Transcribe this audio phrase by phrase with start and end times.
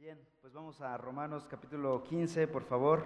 [0.00, 3.04] Bien, pues vamos a Romanos capítulo 15, por favor.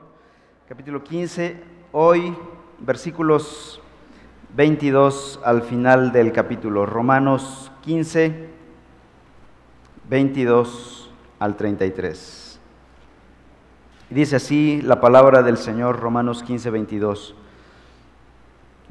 [0.68, 2.36] Capítulo 15, hoy
[2.78, 3.80] versículos
[4.54, 6.86] 22 al final del capítulo.
[6.86, 8.48] Romanos 15,
[10.08, 11.10] 22
[11.40, 12.60] al 33.
[14.10, 17.34] Dice así la palabra del Señor, Romanos 15, 22.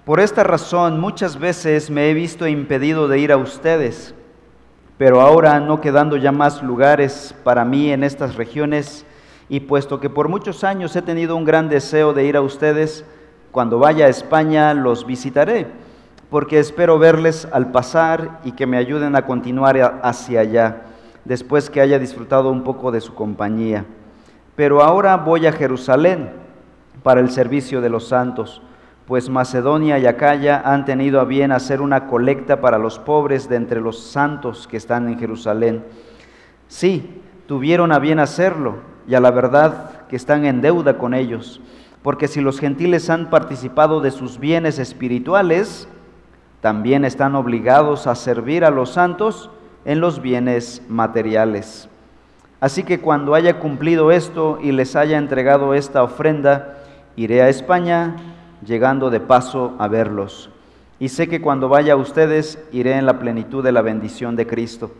[0.03, 4.13] Por esta razón muchas veces me he visto impedido de ir a ustedes,
[4.97, 9.05] pero ahora no quedando ya más lugares para mí en estas regiones,
[9.49, 13.05] y puesto que por muchos años he tenido un gran deseo de ir a ustedes,
[13.51, 15.67] cuando vaya a España los visitaré,
[16.29, 20.81] porque espero verles al pasar y que me ayuden a continuar hacia allá,
[21.25, 23.85] después que haya disfrutado un poco de su compañía.
[24.55, 26.31] Pero ahora voy a Jerusalén
[27.03, 28.61] para el servicio de los santos
[29.07, 33.57] pues Macedonia y Acaya han tenido a bien hacer una colecta para los pobres de
[33.57, 35.83] entre los santos que están en Jerusalén.
[36.67, 41.61] Sí, tuvieron a bien hacerlo, y a la verdad que están en deuda con ellos,
[42.01, 45.87] porque si los gentiles han participado de sus bienes espirituales,
[46.61, 49.49] también están obligados a servir a los santos
[49.83, 51.89] en los bienes materiales.
[52.61, 56.77] Así que cuando haya cumplido esto y les haya entregado esta ofrenda,
[57.17, 58.15] iré a España
[58.65, 60.49] llegando de paso a verlos.
[60.99, 64.47] Y sé que cuando vaya a ustedes iré en la plenitud de la bendición de
[64.47, 64.91] Cristo.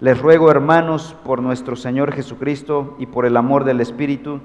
[0.00, 4.40] Les ruego, hermanos, por nuestro Señor Jesucristo y por el amor del Espíritu,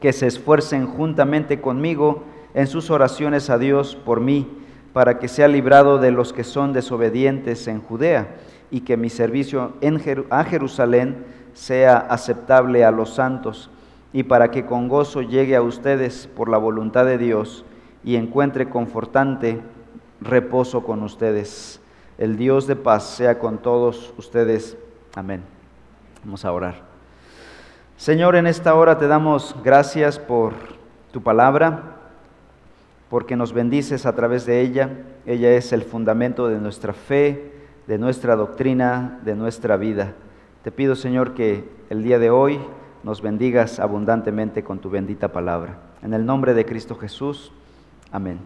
[0.00, 2.22] que se esfuercen juntamente conmigo
[2.54, 4.46] en sus oraciones a Dios por mí,
[4.92, 8.36] para que sea librado de los que son desobedientes en Judea,
[8.70, 13.70] y que mi servicio en a Jerusalén sea aceptable a los santos,
[14.12, 17.64] y para que con gozo llegue a ustedes por la voluntad de Dios
[18.04, 19.60] y encuentre confortante
[20.20, 21.80] reposo con ustedes.
[22.18, 24.76] El Dios de paz sea con todos ustedes.
[25.14, 25.42] Amén.
[26.24, 26.82] Vamos a orar.
[27.96, 30.52] Señor, en esta hora te damos gracias por
[31.12, 31.96] tu palabra,
[33.08, 34.90] porque nos bendices a través de ella.
[35.26, 37.52] Ella es el fundamento de nuestra fe,
[37.86, 40.14] de nuestra doctrina, de nuestra vida.
[40.62, 42.60] Te pido, Señor, que el día de hoy
[43.02, 45.78] nos bendigas abundantemente con tu bendita palabra.
[46.02, 47.52] En el nombre de Cristo Jesús.
[48.12, 48.40] Amén.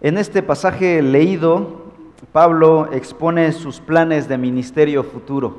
[0.00, 1.86] En este pasaje leído,
[2.32, 5.58] Pablo expone sus planes de ministerio futuro.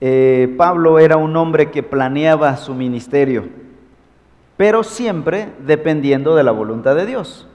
[0.00, 3.48] Eh, Pablo era un hombre que planeaba su ministerio,
[4.56, 7.48] pero siempre dependiendo de la voluntad de Dios.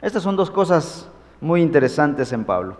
[0.00, 1.08] Estas son dos cosas
[1.40, 2.76] muy interesantes en Pablo.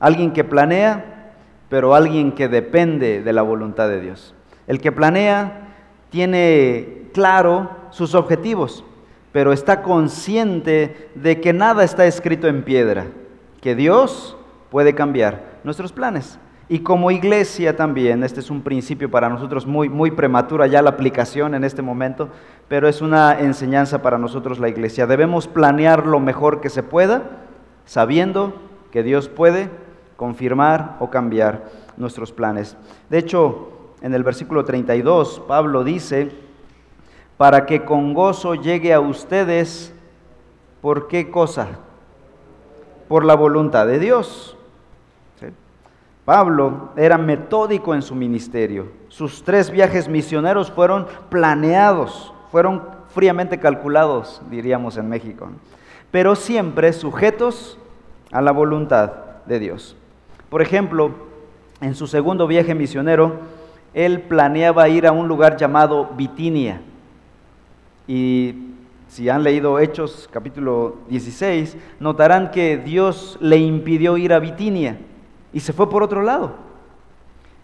[0.00, 1.32] Alguien que planea,
[1.68, 4.34] pero alguien que depende de la voluntad de Dios.
[4.66, 5.68] El que planea
[6.10, 8.84] tiene claro sus objetivos
[9.34, 13.06] pero está consciente de que nada está escrito en piedra,
[13.60, 14.36] que Dios
[14.70, 16.38] puede cambiar nuestros planes.
[16.68, 20.90] Y como iglesia también, este es un principio para nosotros muy, muy prematura ya la
[20.90, 22.28] aplicación en este momento,
[22.68, 25.04] pero es una enseñanza para nosotros la iglesia.
[25.04, 27.24] Debemos planear lo mejor que se pueda,
[27.86, 28.54] sabiendo
[28.92, 29.68] que Dios puede
[30.14, 31.64] confirmar o cambiar
[31.96, 32.76] nuestros planes.
[33.10, 36.43] De hecho, en el versículo 32, Pablo dice,
[37.36, 39.92] para que con gozo llegue a ustedes,
[40.80, 41.68] ¿por qué cosa?
[43.08, 44.56] Por la voluntad de Dios.
[46.24, 48.88] Pablo era metódico en su ministerio.
[49.08, 55.50] Sus tres viajes misioneros fueron planeados, fueron fríamente calculados, diríamos en México,
[56.10, 57.78] pero siempre sujetos
[58.32, 59.12] a la voluntad
[59.44, 59.96] de Dios.
[60.48, 61.10] Por ejemplo,
[61.82, 63.40] en su segundo viaje misionero,
[63.92, 66.80] él planeaba ir a un lugar llamado Bitinia
[68.06, 68.54] y
[69.08, 74.98] si han leído Hechos capítulo 16, notarán que Dios le impidió ir a Bitinia
[75.52, 76.56] y se fue por otro lado.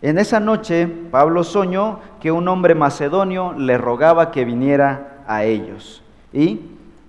[0.03, 6.03] En esa noche Pablo soñó que un hombre macedonio le rogaba que viniera a ellos.
[6.33, 6.61] Y,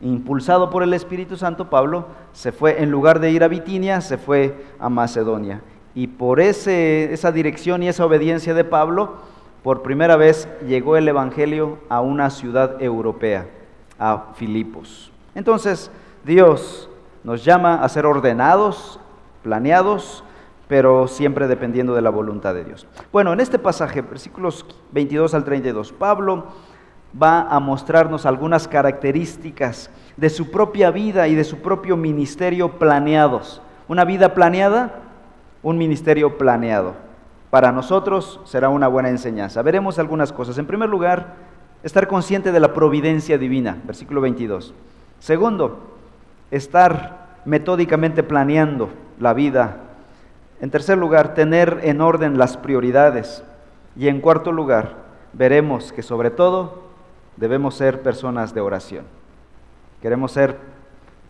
[0.01, 4.17] impulsado por el Espíritu Santo, Pablo se fue, en lugar de ir a Bitinia, se
[4.17, 5.61] fue a Macedonia.
[5.93, 9.17] Y por ese, esa dirección y esa obediencia de Pablo,
[9.63, 13.47] por primera vez llegó el Evangelio a una ciudad europea,
[13.99, 15.11] a Filipos.
[15.35, 15.91] Entonces,
[16.25, 16.89] Dios
[17.23, 18.99] nos llama a ser ordenados,
[19.43, 20.23] planeados,
[20.67, 22.87] pero siempre dependiendo de la voluntad de Dios.
[23.11, 26.45] Bueno, en este pasaje, versículos 22 al 32, Pablo
[27.21, 33.61] va a mostrarnos algunas características de su propia vida y de su propio ministerio planeados.
[33.87, 35.01] Una vida planeada,
[35.61, 37.10] un ministerio planeado
[37.51, 39.61] para nosotros será una buena enseñanza.
[39.61, 40.57] Veremos algunas cosas.
[40.57, 41.35] En primer lugar,
[41.83, 44.73] estar consciente de la providencia divina, versículo 22.
[45.19, 45.79] Segundo,
[46.49, 48.89] estar metódicamente planeando
[49.19, 49.77] la vida.
[50.61, 53.43] En tercer lugar, tener en orden las prioridades.
[53.97, 54.95] Y en cuarto lugar,
[55.33, 56.83] veremos que sobre todo
[57.35, 59.03] debemos ser personas de oración.
[60.01, 60.57] ¿Queremos ser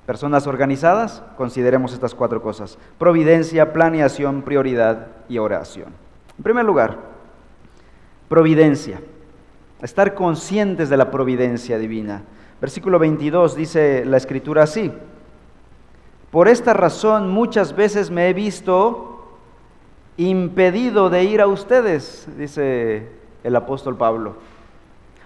[0.06, 1.24] personas organizadas?
[1.36, 2.78] Consideremos estas cuatro cosas.
[3.00, 6.11] Providencia, planeación, prioridad y oración.
[6.42, 6.98] En primer lugar,
[8.28, 9.00] providencia.
[9.80, 12.24] Estar conscientes de la providencia divina.
[12.60, 14.92] Versículo 22 dice la escritura así.
[16.32, 19.38] Por esta razón muchas veces me he visto
[20.18, 23.08] impedido de ir a ustedes, dice
[23.44, 24.34] el apóstol Pablo.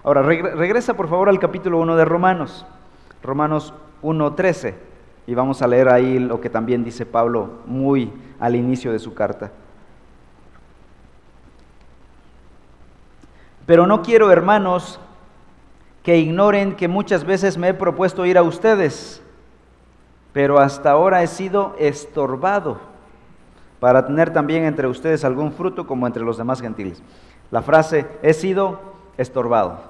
[0.04, 2.66] Ahora, regresa por favor al capítulo 1 de Romanos,
[3.22, 3.72] Romanos
[4.02, 4.74] 1.13,
[5.26, 9.14] y vamos a leer ahí lo que también dice Pablo muy al inicio de su
[9.14, 9.50] carta.
[13.66, 15.00] Pero no quiero, hermanos,
[16.02, 19.20] que ignoren que muchas veces me he propuesto ir a ustedes,
[20.32, 22.78] pero hasta ahora he sido estorbado
[23.80, 27.02] para tener también entre ustedes algún fruto como entre los demás gentiles.
[27.50, 28.80] La frase he sido
[29.16, 29.80] estorbado.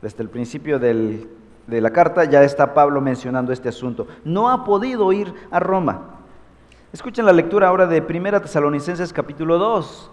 [0.00, 1.26] Desde el principio de
[1.66, 4.06] la carta ya está Pablo mencionando este asunto.
[4.24, 6.02] No ha podido ir a Roma.
[6.92, 10.10] Escuchen la lectura ahora de 1 Tesalonicenses capítulo 2.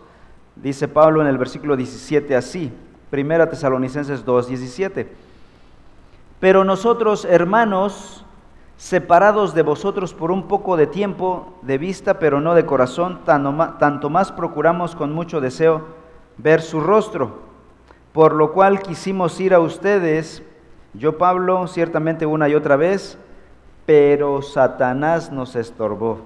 [0.55, 2.71] Dice Pablo en el versículo 17 así.
[3.11, 5.07] 1 Tesalonicenses 2, 17.
[6.39, 8.25] Pero nosotros, hermanos,
[8.77, 14.09] separados de vosotros por un poco de tiempo, de vista, pero no de corazón, tanto
[14.09, 15.83] más procuramos con mucho deseo
[16.37, 17.41] ver su rostro,
[18.13, 20.41] por lo cual quisimos ir a ustedes,
[20.93, 23.17] yo Pablo, ciertamente una y otra vez,
[23.85, 26.21] pero Satanás nos estorbó.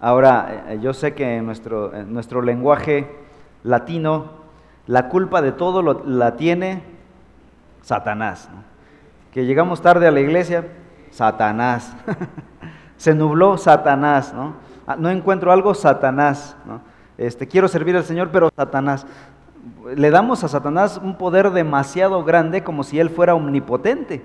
[0.00, 3.08] Ahora, eh, yo sé que en nuestro, nuestro lenguaje
[3.62, 4.41] latino,
[4.86, 6.82] la culpa de todo la tiene
[7.82, 8.48] Satanás.
[9.32, 10.66] Que llegamos tarde a la iglesia,
[11.10, 11.94] Satanás.
[12.96, 14.54] Se nubló Satanás, ¿no?
[14.86, 16.56] Ah, encuentro algo, Satanás.
[17.18, 19.06] Este, quiero servir al Señor, pero Satanás.
[19.96, 24.24] Le damos a Satanás un poder demasiado grande como si él fuera omnipotente.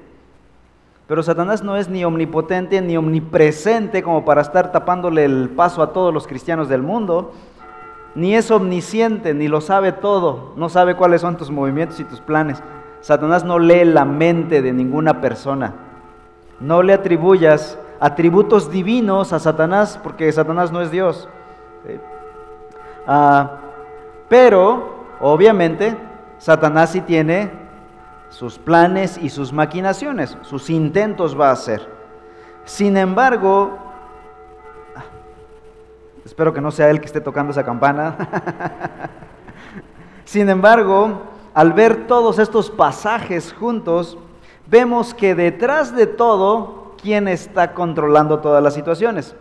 [1.07, 5.94] Pero Satanás no es ni omnipotente ni omnipresente como para estar tapándole el paso a
[5.94, 7.33] todos los cristianos del mundo.
[8.17, 10.53] Ni es omnisciente, ni lo sabe todo.
[10.55, 12.63] No sabe cuáles son tus movimientos y tus planes.
[12.99, 15.75] Satanás no lee la mente de ninguna persona.
[16.59, 21.29] No le atribuyas atributos divinos a Satanás porque Satanás no es Dios.
[23.05, 23.57] Ah,
[24.27, 25.95] pero, obviamente,
[26.39, 27.51] Satanás sí tiene
[28.29, 31.87] sus planes y sus maquinaciones, sus intentos va a hacer.
[32.65, 33.77] Sin embargo,
[36.38, 38.16] espero que no sea él que esté tocando esa campana.
[40.24, 44.19] Sin embargo, al ver todos estos pasajes juntos,
[44.68, 49.36] vemos que detrás de todo, ¿quién está controlando todas las situaciones?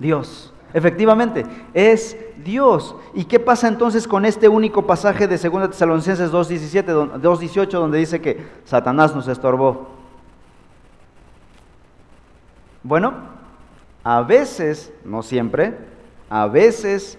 [0.00, 0.52] Dios.
[0.74, 2.96] Efectivamente, es Dios.
[3.14, 8.20] ¿Y qué pasa entonces con este único pasaje de 2 Tesalonicenses 2.17, 2.18, donde dice
[8.20, 9.86] que Satanás nos estorbó?
[12.82, 13.31] Bueno,
[14.04, 15.76] a veces, no siempre,
[16.28, 17.18] a veces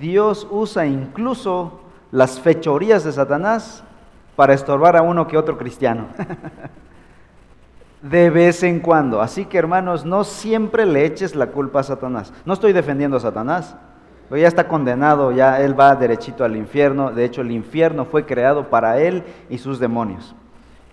[0.00, 1.80] Dios usa incluso
[2.10, 3.84] las fechorías de Satanás
[4.34, 6.06] para estorbar a uno que otro cristiano.
[8.02, 9.20] de vez en cuando.
[9.20, 12.32] Así que hermanos, no siempre le eches la culpa a Satanás.
[12.44, 13.76] No estoy defendiendo a Satanás,
[14.30, 17.12] ya está condenado, ya él va derechito al infierno.
[17.12, 20.34] De hecho, el infierno fue creado para él y sus demonios.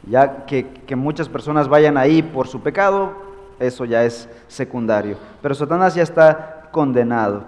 [0.05, 3.13] Ya que, muchas personas vayan ahí por su pecado,
[3.59, 5.17] eso ya es secundario.
[5.41, 7.43] Pero Satanás ya está condenado.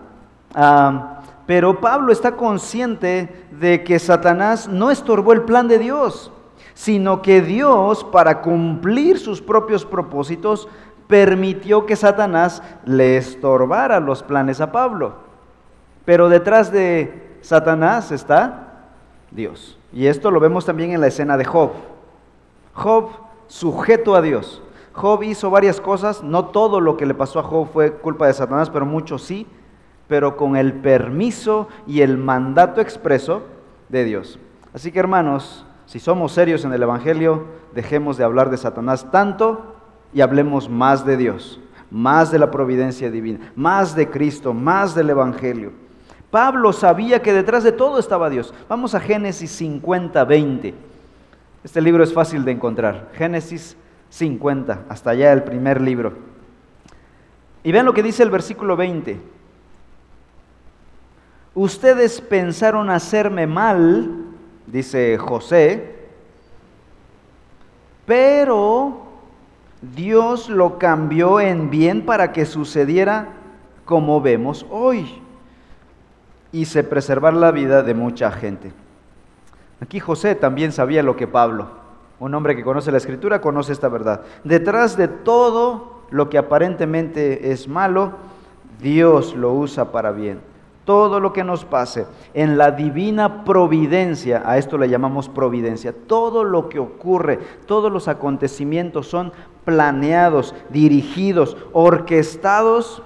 [1.46, 6.32] Pero Pablo está consciente de que Satanás no estorbó el plan de Dios,
[6.74, 10.68] sino que Dios, para cumplir sus propios propósitos,
[11.08, 15.14] permitió que Satanás le estorbara los planes a Pablo.
[16.04, 18.90] Pero detrás de Satanás está
[19.32, 19.78] Dios.
[19.94, 21.72] Y esto lo vemos también en la escena de Job.
[22.74, 23.10] Job
[23.48, 24.62] sujeto a Dios.
[24.96, 28.34] Job hizo varias cosas, no todo lo que le pasó a Job fue culpa de
[28.34, 29.48] Satanás, pero mucho sí
[30.08, 33.44] pero con el permiso y el mandato expreso
[33.90, 34.40] de Dios.
[34.74, 39.76] Así que hermanos, si somos serios en el Evangelio, dejemos de hablar de Satanás tanto
[40.14, 41.60] y hablemos más de Dios,
[41.90, 45.72] más de la providencia divina, más de Cristo, más del Evangelio.
[46.30, 48.54] Pablo sabía que detrás de todo estaba Dios.
[48.68, 50.74] Vamos a Génesis 50, 20.
[51.64, 53.10] Este libro es fácil de encontrar.
[53.14, 53.78] Génesis
[54.16, 56.14] 50, hasta allá el primer libro.
[57.64, 59.20] Y vean lo que dice el versículo 20.
[61.54, 64.26] Ustedes pensaron hacerme mal,
[64.68, 65.96] dice José,
[68.06, 69.04] pero
[69.82, 73.34] Dios lo cambió en bien para que sucediera
[73.84, 75.22] como vemos hoy.
[76.54, 78.72] hice preservar la vida de mucha gente.
[79.82, 81.85] Aquí José también sabía lo que Pablo,
[82.20, 84.22] un hombre que conoce la escritura, conoce esta verdad.
[84.44, 88.14] Detrás de todo lo que aparentemente es malo,
[88.82, 90.40] Dios lo usa para bien.
[90.86, 92.06] Todo lo que nos pase
[92.36, 98.08] en la divina providencia, a esto le llamamos providencia, todo lo que ocurre, todos los
[98.08, 99.34] acontecimientos son
[99.66, 103.02] planeados, dirigidos, orquestados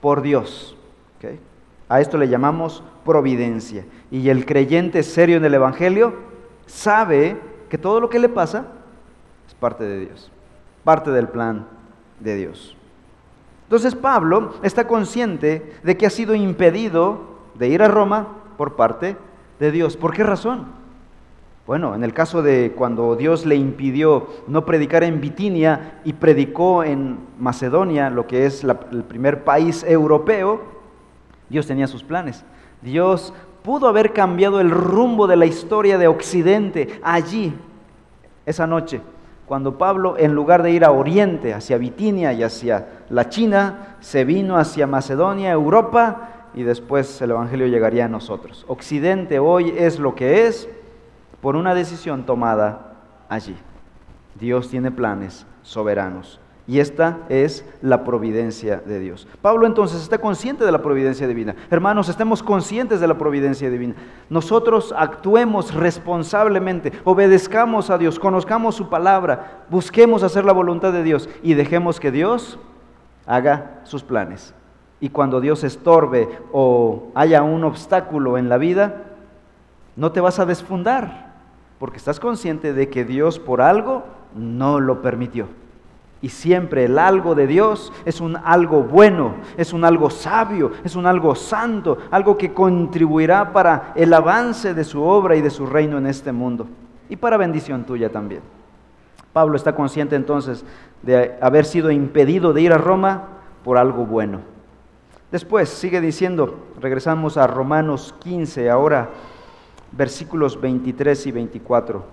[0.00, 0.76] por Dios.
[1.90, 3.84] A esto le llamamos providencia.
[4.12, 6.14] Y el creyente serio en el Evangelio
[6.66, 7.36] sabe
[7.70, 8.66] que todo lo que le pasa
[9.48, 10.30] es parte de Dios,
[10.84, 11.66] parte del plan
[12.18, 12.76] de Dios.
[13.62, 18.26] Entonces Pablo está consciente de que ha sido impedido de ir a Roma
[18.58, 19.16] por parte
[19.60, 19.96] de Dios.
[19.96, 20.66] ¿Por qué razón?
[21.66, 26.82] Bueno, en el caso de cuando Dios le impidió no predicar en Bitinia y predicó
[26.82, 30.62] en Macedonia, lo que es el primer país europeo,
[31.48, 32.44] Dios tenía sus planes.
[32.82, 37.54] Dios pudo haber cambiado el rumbo de la historia de Occidente allí,
[38.46, 39.00] esa noche,
[39.46, 44.24] cuando Pablo, en lugar de ir a Oriente, hacia Bitinia y hacia la China, se
[44.24, 48.64] vino hacia Macedonia, Europa, y después el Evangelio llegaría a nosotros.
[48.68, 50.68] Occidente hoy es lo que es
[51.40, 52.94] por una decisión tomada
[53.28, 53.56] allí.
[54.38, 56.40] Dios tiene planes soberanos.
[56.70, 59.26] Y esta es la providencia de Dios.
[59.42, 61.56] Pablo entonces está consciente de la providencia divina.
[61.68, 63.96] Hermanos, estemos conscientes de la providencia divina.
[64.28, 71.28] Nosotros actuemos responsablemente, obedezcamos a Dios, conozcamos su palabra, busquemos hacer la voluntad de Dios
[71.42, 72.60] y dejemos que Dios
[73.26, 74.54] haga sus planes.
[75.00, 79.06] Y cuando Dios estorbe o haya un obstáculo en la vida,
[79.96, 81.32] no te vas a desfundar,
[81.80, 84.04] porque estás consciente de que Dios por algo
[84.36, 85.48] no lo permitió.
[86.22, 90.94] Y siempre el algo de Dios es un algo bueno, es un algo sabio, es
[90.94, 95.64] un algo santo, algo que contribuirá para el avance de su obra y de su
[95.64, 96.66] reino en este mundo
[97.10, 98.40] y para bendición tuya también.
[99.34, 100.64] Pablo está consciente entonces
[101.02, 103.28] de haber sido impedido de ir a Roma
[103.64, 104.40] por algo bueno.
[105.30, 109.10] Después sigue diciendo, regresamos a Romanos 15 ahora,
[109.92, 112.04] versículos 23 y 24,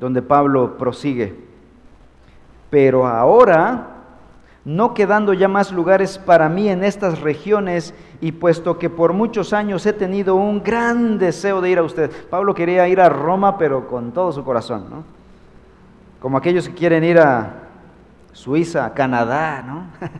[0.00, 1.49] donde Pablo prosigue.
[2.70, 3.88] Pero ahora,
[4.64, 9.52] no quedando ya más lugares para mí en estas regiones, y puesto que por muchos
[9.52, 12.10] años he tenido un gran deseo de ir a usted.
[12.28, 15.04] Pablo quería ir a Roma, pero con todo su corazón, ¿no?
[16.20, 17.54] Como aquellos que quieren ir a
[18.32, 19.86] Suiza, Canadá, ¿no?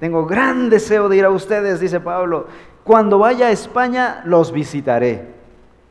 [0.00, 2.48] Tengo gran deseo de ir a ustedes, dice Pablo.
[2.82, 5.35] Cuando vaya a España, los visitaré.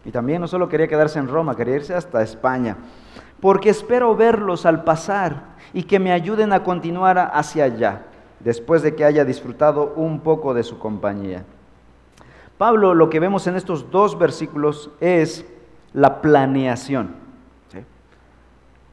[0.06, 2.78] Y también no solo quería quedarse en Roma, quería irse hasta España.
[3.42, 8.04] Porque espero verlos al pasar y que me ayuden a continuar hacia allá,
[8.40, 11.44] después de que haya disfrutado un poco de su compañía.
[12.60, 15.44] Pablo, lo que vemos en estos dos versículos es
[15.92, 17.26] la planeación.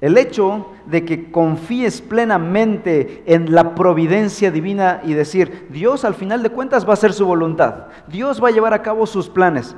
[0.00, 6.42] El hecho de que confíes plenamente en la providencia divina y decir, Dios al final
[6.42, 9.76] de cuentas va a hacer su voluntad, Dios va a llevar a cabo sus planes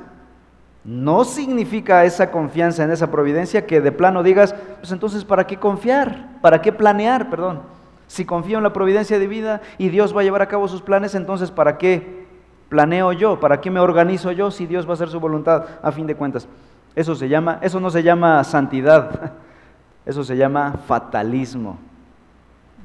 [0.85, 5.57] no significa esa confianza en esa providencia que de plano digas, pues entonces, ¿para qué
[5.57, 6.39] confiar?
[6.41, 7.29] ¿Para qué planear?
[7.31, 7.61] Perdón.
[8.07, 10.83] Si confío en la providencia de vida y Dios va a llevar a cabo sus
[10.83, 12.27] planes, entonces, ¿para qué
[12.69, 13.39] planeo yo?
[13.39, 16.13] ¿Para qué me organizo yo si Dios va a hacer su voluntad a fin de
[16.13, 16.47] cuentas?
[16.95, 19.33] Eso se llama, eso no se llama santidad,
[20.05, 21.79] eso se llama fatalismo.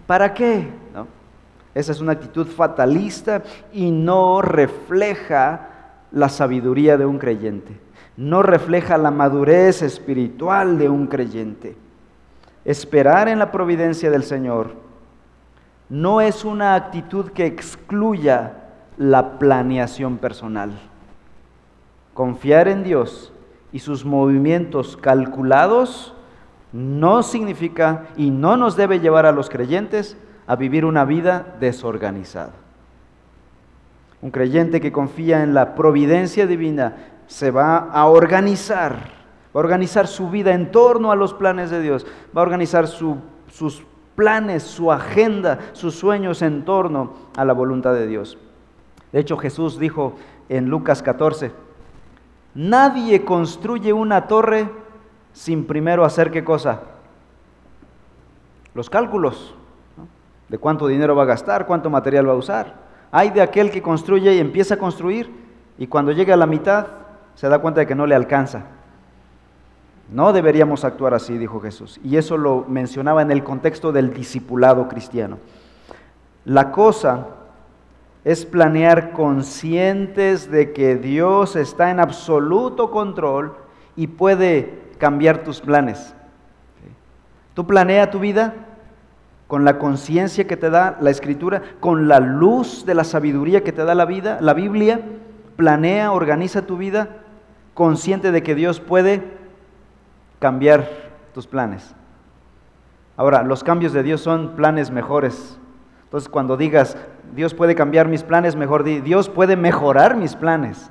[0.07, 0.71] ¿Para qué?
[1.75, 3.43] Esa es una actitud fatalista
[3.75, 5.69] y no refleja
[6.13, 11.77] la sabiduría de un creyente no refleja la madurez espiritual de un creyente.
[12.65, 14.73] Esperar en la providencia del Señor
[15.89, 18.55] no es una actitud que excluya
[18.97, 20.71] la planeación personal.
[22.15, 23.33] Confiar en Dios
[23.73, 26.15] y sus movimientos calculados
[26.73, 32.53] no significa y no nos debe llevar a los creyentes a vivir una vida desorganizada.
[34.23, 36.97] Un creyente que confía en la providencia divina
[37.31, 38.93] se va a organizar,
[39.55, 42.05] va a organizar su vida en torno a los planes de Dios,
[42.37, 48.09] va a organizar sus planes, su agenda, sus sueños en torno a la voluntad de
[48.09, 48.37] Dios.
[49.13, 50.15] De hecho, Jesús dijo
[50.49, 51.53] en Lucas 14,
[52.57, 54.69] nadie construye una torre
[55.33, 56.81] sin primero hacer qué cosa?
[58.75, 59.55] Los cálculos
[60.49, 62.75] de cuánto dinero va a gastar, cuánto material va a usar.
[63.13, 65.31] Hay de aquel que construye y empieza a construir
[65.79, 66.89] y cuando llega a la mitad
[67.35, 68.65] se da cuenta de que no le alcanza.
[70.13, 72.01] No deberíamos actuar así, dijo Jesús.
[72.03, 75.39] Y eso lo mencionaba en el contexto del discipulado cristiano.
[76.45, 77.27] La cosa
[78.25, 83.55] es planear conscientes de que Dios está en absoluto control
[83.97, 86.15] y puede cambiar tus planes.
[87.55, 88.55] Tú planea tu vida
[89.47, 93.73] con la conciencia que te da la escritura, con la luz de la sabiduría que
[93.73, 95.01] te da la vida, la Biblia,
[95.61, 97.19] planea, organiza tu vida
[97.75, 99.23] consciente de que Dios puede
[100.39, 100.89] cambiar
[101.35, 101.95] tus planes.
[103.19, 105.59] Ahora, los cambios de Dios son planes mejores.
[106.05, 106.97] Entonces, cuando digas,
[107.35, 110.91] Dios puede cambiar mis planes, mejor di, Dios puede mejorar mis planes.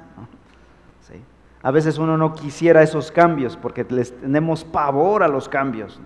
[1.64, 6.00] A veces uno no quisiera esos cambios porque les tenemos pavor a los cambios.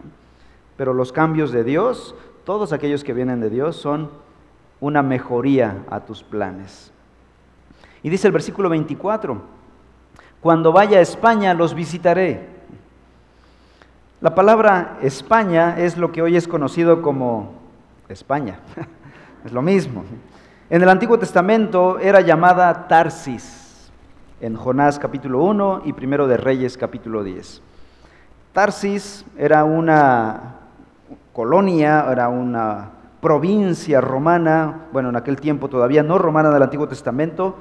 [0.78, 2.16] Pero los cambios de Dios,
[2.46, 4.10] todos aquellos que vienen de Dios, son
[4.80, 6.94] una mejoría a tus planes.
[8.04, 9.42] Y dice el versículo 24,
[10.42, 12.50] cuando vaya a España los visitaré.
[14.20, 17.54] La palabra España es lo que hoy es conocido como
[18.10, 18.60] España.
[19.46, 20.04] es lo mismo.
[20.70, 23.90] En el Antiguo Testamento era llamada Tarsis,
[24.42, 27.62] en Jonás capítulo 1 y primero de Reyes capítulo 10.
[28.52, 30.56] Tarsis era una
[31.32, 32.90] colonia, era una
[33.22, 37.56] provincia romana, bueno, en aquel tiempo todavía no romana del Antiguo Testamento,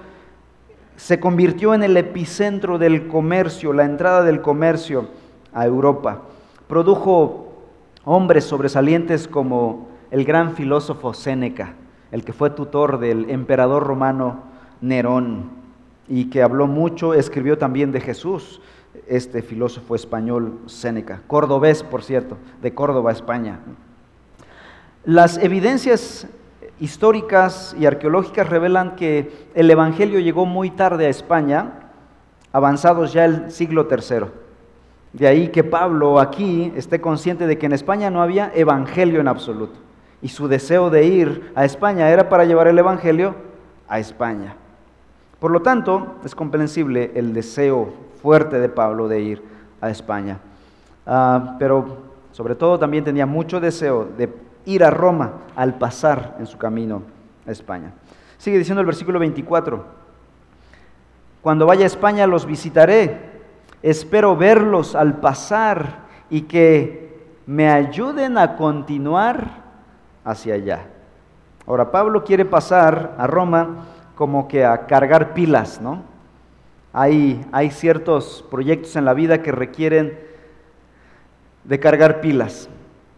[0.96, 5.08] se convirtió en el epicentro del comercio, la entrada del comercio
[5.52, 6.22] a Europa.
[6.68, 7.52] Produjo
[8.04, 11.74] hombres sobresalientes como el gran filósofo Séneca,
[12.10, 14.42] el que fue tutor del emperador romano
[14.80, 15.50] Nerón
[16.08, 18.60] y que habló mucho, escribió también de Jesús,
[19.06, 23.60] este filósofo español Séneca, cordobés, por cierto, de Córdoba, España.
[25.04, 26.28] Las evidencias
[26.82, 31.90] históricas y arqueológicas revelan que el Evangelio llegó muy tarde a España,
[32.52, 34.26] avanzados ya el siglo III.
[35.12, 39.28] De ahí que Pablo aquí esté consciente de que en España no había Evangelio en
[39.28, 39.78] absoluto
[40.20, 43.36] y su deseo de ir a España era para llevar el Evangelio
[43.86, 44.56] a España.
[45.38, 49.42] Por lo tanto, es comprensible el deseo fuerte de Pablo de ir
[49.80, 50.40] a España.
[51.06, 51.98] Ah, pero
[52.32, 54.28] sobre todo también tenía mucho deseo de
[54.64, 57.02] ir a Roma al pasar en su camino
[57.46, 57.92] a España.
[58.38, 59.84] Sigue diciendo el versículo 24,
[61.42, 63.32] cuando vaya a España los visitaré,
[63.82, 67.02] espero verlos al pasar y que
[67.46, 69.62] me ayuden a continuar
[70.24, 70.86] hacia allá.
[71.66, 76.02] Ahora, Pablo quiere pasar a Roma como que a cargar pilas, ¿no?
[76.92, 80.18] Hay, hay ciertos proyectos en la vida que requieren
[81.64, 82.68] de cargar pilas.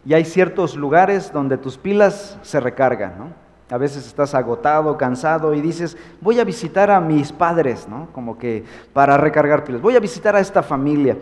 [0.05, 3.45] Y hay ciertos lugares donde tus pilas se recargan, ¿no?
[3.71, 8.09] A veces estás agotado, cansado y dices, voy a visitar a mis padres, ¿no?
[8.13, 8.63] Como que
[8.93, 9.81] para recargar pilas.
[9.81, 11.17] Voy a visitar a esta familia.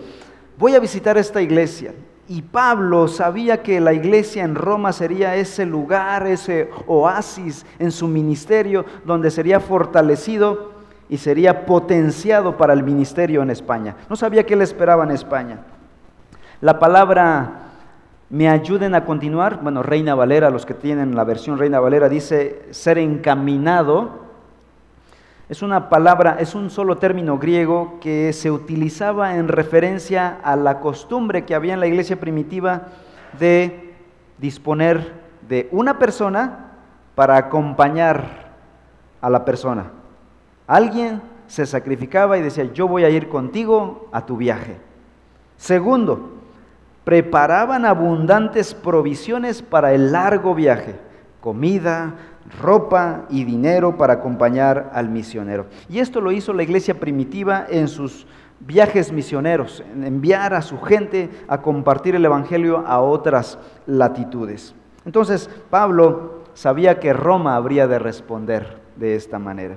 [0.58, 1.94] Voy a visitar esta iglesia.
[2.28, 8.10] Y Pablo sabía que la iglesia en Roma sería ese lugar, ese oasis en su
[8.10, 10.74] ministerio, donde sería fortalecido
[11.08, 13.96] y sería potenciado para el ministerio en España.
[14.10, 15.60] No sabía qué le esperaba en España.
[16.60, 17.63] La palabra
[18.30, 22.64] me ayuden a continuar, bueno, Reina Valera, los que tienen la versión Reina Valera, dice
[22.72, 24.24] ser encaminado
[25.50, 30.80] es una palabra, es un solo término griego que se utilizaba en referencia a la
[30.80, 32.88] costumbre que había en la iglesia primitiva
[33.38, 33.94] de
[34.38, 35.14] disponer
[35.48, 36.72] de una persona
[37.14, 38.54] para acompañar
[39.22, 39.92] a la persona.
[40.66, 44.78] Alguien se sacrificaba y decía, yo voy a ir contigo a tu viaje.
[45.58, 46.32] Segundo,
[47.04, 50.96] preparaban abundantes provisiones para el largo viaje,
[51.42, 52.16] comida,
[52.62, 55.66] ropa y dinero para acompañar al misionero.
[55.90, 58.26] Y esto lo hizo la iglesia primitiva en sus
[58.60, 64.74] viajes misioneros, en enviar a su gente a compartir el Evangelio a otras latitudes.
[65.06, 69.76] Entonces Pablo sabía que Roma habría de responder de esta manera.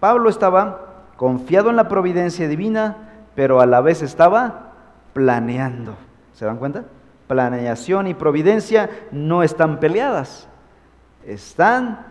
[0.00, 2.96] Pablo estaba confiado en la providencia divina,
[3.34, 4.72] pero a la vez estaba
[5.14, 5.96] planeando.
[6.36, 6.84] ¿Se dan cuenta?
[7.26, 10.48] Planeación y providencia no están peleadas
[11.26, 12.06] están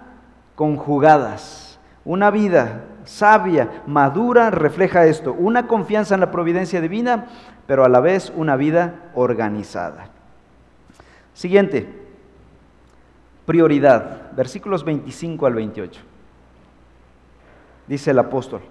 [0.55, 1.79] conjugadas.
[2.03, 7.27] Una vida sabia, madura, refleja esto, una confianza en la providencia divina,
[7.65, 10.09] pero a la vez una vida organizada.
[11.33, 11.88] Siguiente,
[13.45, 16.01] prioridad, versículos 25 al 28.
[17.88, 18.61] Dice el apóstol,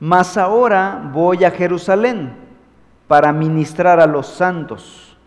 [0.00, 2.34] mas ahora voy a Jerusalén
[3.12, 5.18] para ministrar a los santos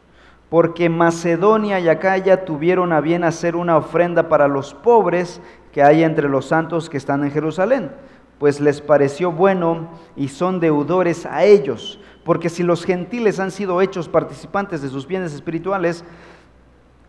[0.49, 5.39] porque Macedonia y Acaya tuvieron a bien hacer una ofrenda para los pobres
[5.71, 7.91] que hay entre los santos que están en Jerusalén,
[8.39, 13.79] pues les pareció bueno y son deudores a ellos, porque si los gentiles han sido
[13.79, 16.03] hechos participantes de sus bienes espirituales,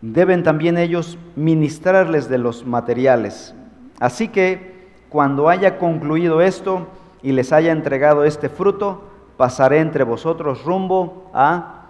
[0.01, 3.55] deben también ellos ministrarles de los materiales.
[3.99, 6.85] Así que cuando haya concluido esto
[7.23, 9.06] y les haya entregado este fruto,
[9.37, 11.85] pasaré entre vosotros rumbo a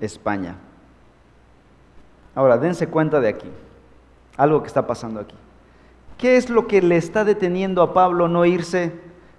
[0.00, 0.56] España.
[2.34, 3.50] Ahora, dense cuenta de aquí,
[4.36, 5.34] algo que está pasando aquí.
[6.16, 8.92] ¿Qué es lo que le está deteniendo a Pablo no irse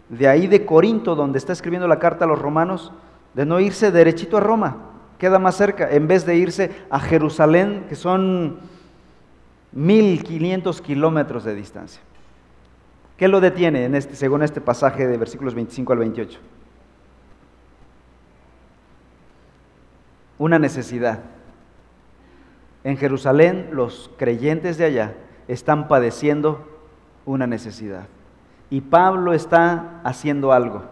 [0.09, 2.91] de ahí de Corinto, donde está escribiendo la carta a los romanos,
[3.33, 4.77] de no irse derechito a Roma?
[5.17, 8.59] Queda más cerca, en vez de irse a Jerusalén, que son
[9.71, 12.01] 1500 kilómetros de distancia.
[13.17, 16.39] ¿Qué lo detiene en este, según este pasaje de versículos 25 al 28?
[20.43, 21.19] Una necesidad.
[22.83, 25.13] En Jerusalén los creyentes de allá
[25.47, 26.67] están padeciendo
[27.25, 28.07] una necesidad.
[28.69, 30.83] Y Pablo está haciendo algo.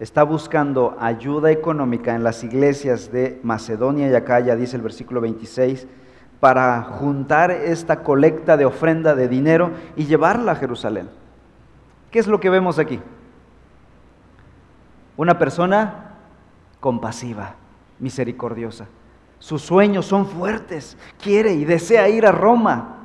[0.00, 5.86] Está buscando ayuda económica en las iglesias de Macedonia y Acaya, dice el versículo 26,
[6.40, 11.08] para juntar esta colecta de ofrenda de dinero y llevarla a Jerusalén.
[12.10, 12.98] ¿Qué es lo que vemos aquí?
[15.16, 16.16] Una persona
[16.80, 17.61] compasiva,
[18.02, 18.88] misericordiosa.
[19.38, 22.98] Sus sueños son fuertes, quiere y desea ir a Roma,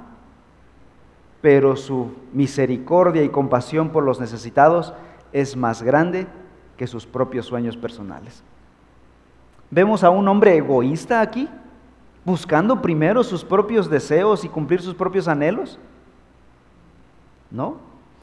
[1.42, 4.94] pero su misericordia y compasión por los necesitados
[5.32, 6.28] es más grande
[6.76, 8.44] que sus propios sueños personales.
[9.70, 11.48] Vemos a un hombre egoísta aquí,
[12.26, 15.80] buscando primero sus propios deseos y cumplir sus propios anhelos.
[17.50, 17.78] ¿No?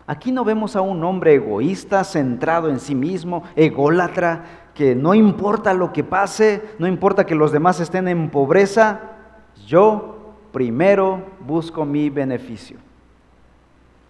[0.07, 5.73] Aquí no vemos a un hombre egoísta, centrado en sí mismo, ególatra, que no importa
[5.73, 9.01] lo que pase, no importa que los demás estén en pobreza,
[9.67, 12.79] yo primero busco mi beneficio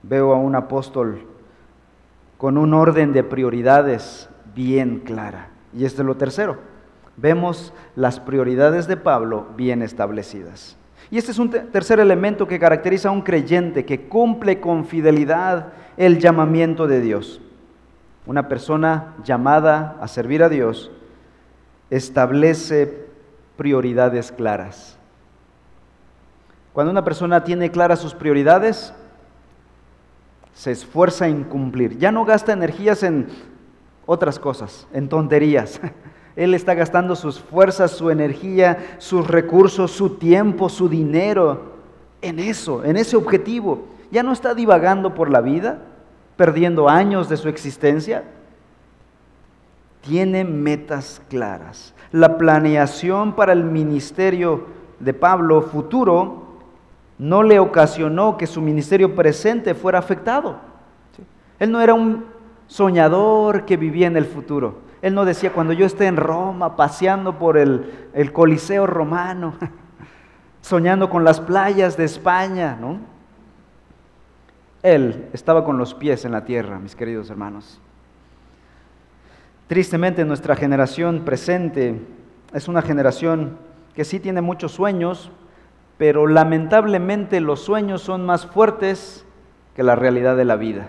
[0.08, 1.26] veo a un apóstol
[2.36, 5.50] con un orden de prioridades bien clara.
[5.72, 6.58] Y este es lo tercero.
[7.16, 10.76] Vemos las prioridades de Pablo bien establecidas.
[11.10, 15.72] Y este es un tercer elemento que caracteriza a un creyente que cumple con fidelidad
[15.96, 17.40] el llamamiento de Dios.
[18.26, 20.90] Una persona llamada a servir a Dios
[21.90, 23.06] establece
[23.56, 24.96] prioridades claras.
[26.72, 28.94] Cuando una persona tiene claras sus prioridades,
[30.54, 31.98] se esfuerza en cumplir.
[31.98, 33.28] Ya no gasta energías en
[34.06, 35.80] otras cosas, en tonterías.
[36.36, 41.74] Él está gastando sus fuerzas, su energía, sus recursos, su tiempo, su dinero
[42.22, 43.86] en eso, en ese objetivo.
[44.10, 45.78] Ya no está divagando por la vida,
[46.36, 48.24] perdiendo años de su existencia.
[50.00, 51.94] Tiene metas claras.
[52.12, 54.66] La planeación para el ministerio
[55.00, 56.44] de Pablo futuro
[57.18, 60.56] no le ocasionó que su ministerio presente fuera afectado.
[61.58, 62.24] Él no era un
[62.66, 64.82] soñador que vivía en el futuro.
[65.00, 69.54] Él no decía, cuando yo esté en Roma, paseando por el, el Coliseo romano,
[70.60, 73.13] soñando con las playas de España, ¿no?
[74.84, 77.80] Él estaba con los pies en la tierra, mis queridos hermanos.
[79.66, 82.02] Tristemente nuestra generación presente
[82.52, 83.56] es una generación
[83.94, 85.30] que sí tiene muchos sueños,
[85.96, 89.24] pero lamentablemente los sueños son más fuertes
[89.74, 90.88] que la realidad de la vida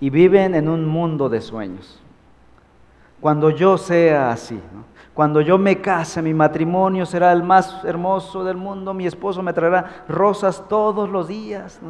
[0.00, 2.02] y viven en un mundo de sueños.
[3.20, 4.60] Cuando yo sea así,
[5.14, 9.52] cuando yo me case, mi matrimonio será el más hermoso del mundo, mi esposo me
[9.52, 11.80] traerá rosas todos los días,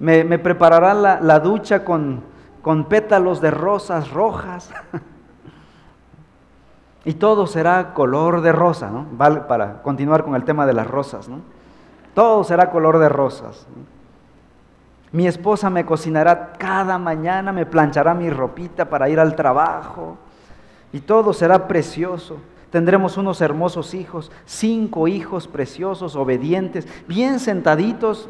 [0.00, 2.22] me, preparará la, ducha con,
[2.62, 4.70] con pétalos de rosas rojas.
[7.02, 9.06] Y todo será color de rosa, ¿no?
[9.12, 11.40] Vale, para continuar con el tema de las rosas, ¿no?
[12.12, 13.66] Todo será color de rosas.
[15.10, 20.18] Mi esposa me cocinará cada mañana, me planchará mi ropita para ir al trabajo
[20.92, 22.36] y todo será precioso.
[22.70, 28.28] Tendremos unos hermosos hijos, cinco hijos preciosos, obedientes, bien sentaditos,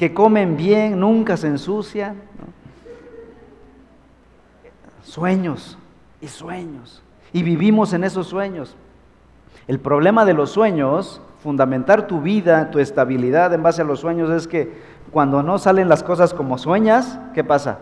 [0.00, 2.16] que comen bien, nunca se ensucian.
[5.02, 5.76] Sueños
[6.22, 7.02] y sueños
[7.34, 8.76] y vivimos en esos sueños.
[9.68, 14.30] El problema de los sueños, fundamentar tu vida, tu estabilidad en base a los sueños,
[14.30, 14.72] es que
[15.10, 17.80] cuando no salen las cosas como sueñas, ¿qué pasa?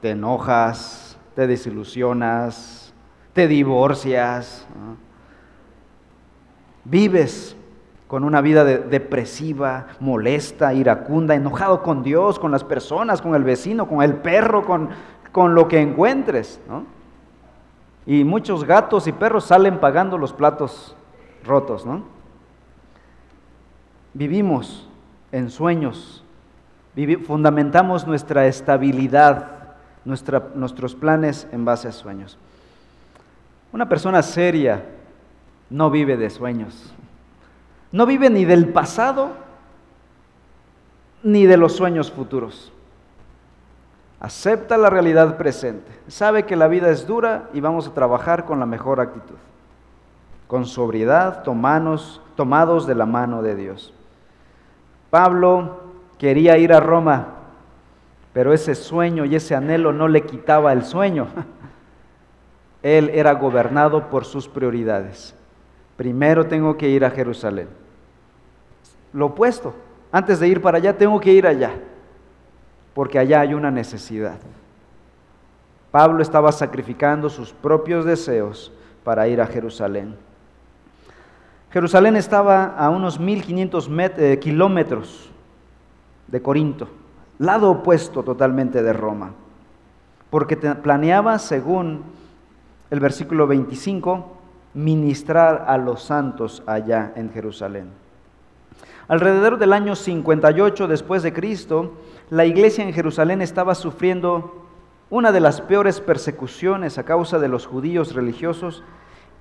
[0.00, 2.94] Te enojas, te desilusionas,
[3.34, 4.66] te divorcias,
[6.82, 7.58] vives
[8.06, 13.88] con una vida depresiva, molesta, iracunda, enojado con Dios, con las personas, con el vecino,
[13.88, 14.90] con el perro, con,
[15.32, 16.60] con lo que encuentres.
[16.68, 16.84] ¿no?
[18.06, 20.94] Y muchos gatos y perros salen pagando los platos
[21.44, 22.02] rotos, ¿no?
[24.12, 24.88] Vivimos
[25.32, 26.22] en sueños,
[27.26, 32.38] fundamentamos nuestra estabilidad, nuestros planes en base a sueños.
[33.72, 34.84] Una persona seria
[35.68, 36.93] no vive de sueños,
[37.94, 39.28] no vive ni del pasado
[41.22, 42.72] ni de los sueños futuros.
[44.18, 45.92] Acepta la realidad presente.
[46.08, 49.36] Sabe que la vida es dura y vamos a trabajar con la mejor actitud.
[50.48, 53.94] Con sobriedad, tomanos, tomados de la mano de Dios.
[55.10, 55.82] Pablo
[56.18, 57.28] quería ir a Roma,
[58.32, 61.28] pero ese sueño y ese anhelo no le quitaba el sueño.
[62.82, 65.32] Él era gobernado por sus prioridades.
[65.96, 67.83] Primero tengo que ir a Jerusalén.
[69.14, 69.72] Lo opuesto,
[70.10, 71.70] antes de ir para allá tengo que ir allá,
[72.94, 74.38] porque allá hay una necesidad.
[75.92, 78.72] Pablo estaba sacrificando sus propios deseos
[79.04, 80.16] para ir a Jerusalén.
[81.70, 85.30] Jerusalén estaba a unos 1500 eh, kilómetros
[86.26, 86.88] de Corinto,
[87.38, 89.30] lado opuesto totalmente de Roma,
[90.28, 92.02] porque planeaba, según
[92.90, 94.32] el versículo 25,
[94.74, 98.03] ministrar a los santos allá en Jerusalén.
[99.06, 101.92] Alrededor del año 58 después de Cristo,
[102.30, 104.64] la iglesia en Jerusalén estaba sufriendo
[105.10, 108.82] una de las peores persecuciones a causa de los judíos religiosos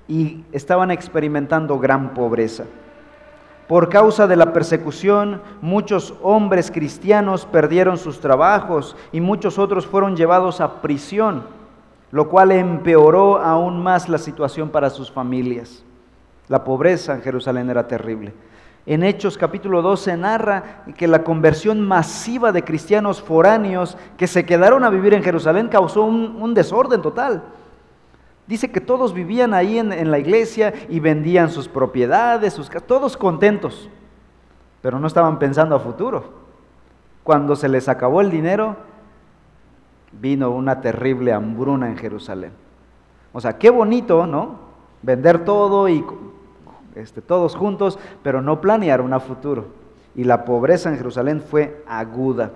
[0.07, 2.65] y estaban experimentando gran pobreza.
[3.67, 10.17] Por causa de la persecución, muchos hombres cristianos perdieron sus trabajos y muchos otros fueron
[10.17, 11.43] llevados a prisión,
[12.11, 15.83] lo cual empeoró aún más la situación para sus familias.
[16.49, 18.33] La pobreza en Jerusalén era terrible.
[18.85, 24.83] En Hechos capítulo 12 narra que la conversión masiva de cristianos foráneos que se quedaron
[24.83, 27.43] a vivir en Jerusalén causó un, desorden total.
[28.45, 33.89] Dice que todos vivían ahí en, la iglesia y vendían sus propiedades, sus, todos contentos,
[34.81, 36.43] pero no estaban pensando a futuro.
[37.23, 38.75] Cuando se les acabó el dinero,
[40.11, 42.51] vino una terrible hambruna en Jerusalén.
[43.31, 44.57] O sea, qué bonito, ¿no?
[45.01, 46.03] Vender todo y
[46.95, 49.67] este, todos juntos, pero no planear un futuro.
[50.15, 52.51] Y la pobreza en Jerusalén fue aguda.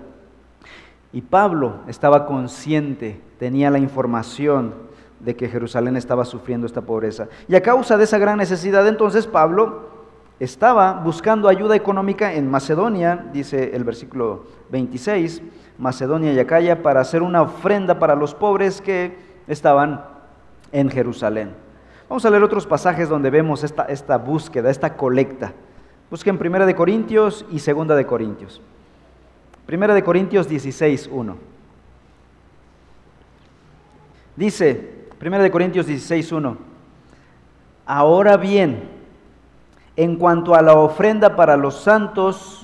[1.12, 4.74] Y Pablo estaba consciente, tenía la información
[5.20, 7.28] de que Jerusalén estaba sufriendo esta pobreza.
[7.48, 9.88] Y a causa de esa gran necesidad, entonces Pablo
[10.38, 15.42] estaba buscando ayuda económica en Macedonia, dice el versículo 26,
[15.78, 19.16] Macedonia y Acaya, para hacer una ofrenda para los pobres que
[19.48, 20.04] estaban
[20.70, 21.67] en Jerusalén.
[22.08, 25.52] Vamos a leer otros pasajes donde vemos esta, esta búsqueda, esta colecta.
[26.10, 28.62] Busquen Primera de Corintios y Segunda de Corintios.
[29.66, 31.36] Primera de Corintios 16, 1.
[34.36, 36.56] Dice, 1 Corintios 16, 1.
[37.84, 38.88] Ahora bien,
[39.96, 42.57] en cuanto a la ofrenda para los santos,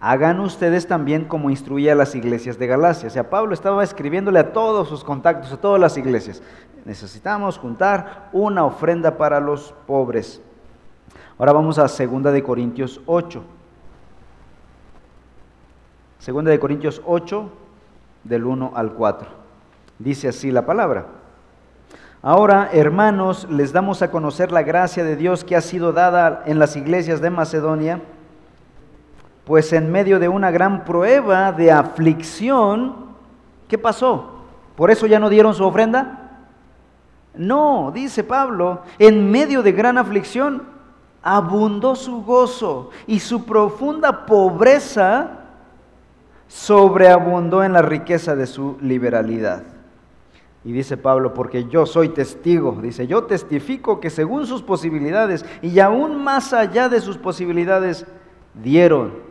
[0.00, 3.08] hagan ustedes también como instruía a las iglesias de Galacia.
[3.08, 6.42] O sea, Pablo estaba escribiéndole a todos sus contactos, a todas las iglesias.
[6.84, 10.40] Necesitamos juntar una ofrenda para los pobres.
[11.38, 13.42] Ahora vamos a 2 de Corintios 8.
[16.26, 17.50] 2 de Corintios 8,
[18.24, 19.28] del 1 al 4.
[19.98, 21.06] Dice así la palabra.
[22.22, 26.58] Ahora, hermanos, les damos a conocer la gracia de Dios que ha sido dada en
[26.58, 28.02] las iglesias de Macedonia,
[29.48, 33.06] pues en medio de una gran prueba de aflicción,
[33.66, 34.42] ¿qué pasó?
[34.76, 36.42] ¿Por eso ya no dieron su ofrenda?
[37.34, 40.64] No, dice Pablo, en medio de gran aflicción
[41.22, 45.46] abundó su gozo y su profunda pobreza
[46.46, 49.62] sobreabundó en la riqueza de su liberalidad.
[50.62, 55.80] Y dice Pablo, porque yo soy testigo, dice, yo testifico que según sus posibilidades y
[55.80, 58.06] aún más allá de sus posibilidades,
[58.52, 59.27] dieron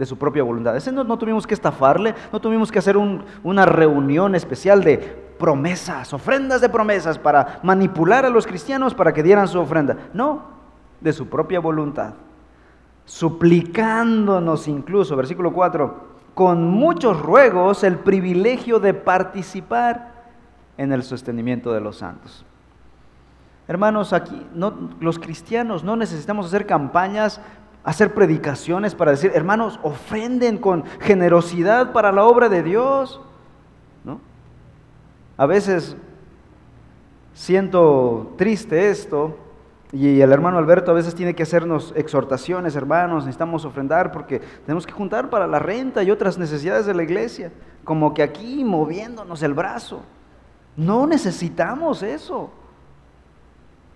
[0.00, 0.74] de su propia voluntad.
[0.74, 6.62] Ese no, tuvimos que estafarle, no tuvimos que hacer una reunión especial de promesas, ofrendas
[6.62, 9.98] de promesas para manipular a los cristianos para que dieran su ofrenda.
[10.14, 10.44] No,
[11.02, 12.14] de su propia voluntad.
[13.04, 20.14] Suplicándonos incluso, versículo 4, con muchos ruegos el privilegio de participar
[20.78, 22.46] en el sostenimiento de los santos.
[23.68, 24.46] Hermanos, aquí
[24.98, 27.40] los cristianos no necesitamos hacer campañas,
[27.84, 33.20] hacer predicaciones para decir, hermanos, ofrenden con generosidad para la obra de Dios.
[34.04, 34.20] ¿No?
[35.36, 35.96] A veces
[37.34, 39.36] siento triste esto
[39.92, 44.86] y el hermano Alberto a veces tiene que hacernos exhortaciones, hermanos, necesitamos ofrendar porque tenemos
[44.86, 47.50] que juntar para la renta y otras necesidades de la iglesia,
[47.82, 50.02] como que aquí moviéndonos el brazo.
[50.76, 52.50] No necesitamos eso.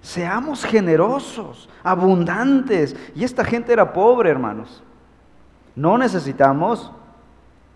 [0.04, 2.94] Seamos generosos, abundantes.
[3.14, 4.82] Y esta gente era pobre, hermanos.
[5.74, 6.92] No necesitamos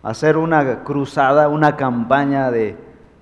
[0.02, 2.76] hacer una cruzada, una campaña de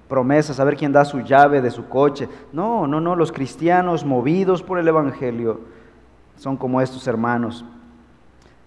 [0.09, 2.29] promesas, a ver quién da su llave de su coche.
[2.53, 5.61] No, no, no, los cristianos movidos por el Evangelio
[6.35, 7.65] son como estos hermanos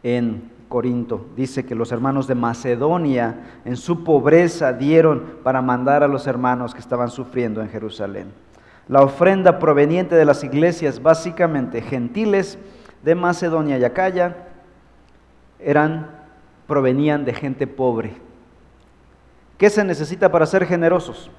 [0.04, 1.26] en Corinto.
[1.36, 6.74] Dice que los hermanos de Macedonia en su pobreza dieron para mandar a los hermanos
[6.74, 8.32] que estaban sufriendo en Jerusalén.
[8.90, 12.58] La ofrenda proveniente de las iglesias, básicamente gentiles
[13.04, 14.48] de Macedonia y Acaya,
[15.60, 16.10] eran,
[16.68, 18.18] provenían de gente pobre.
[19.60, 21.30] ¿Qué se necesita para ser generosos?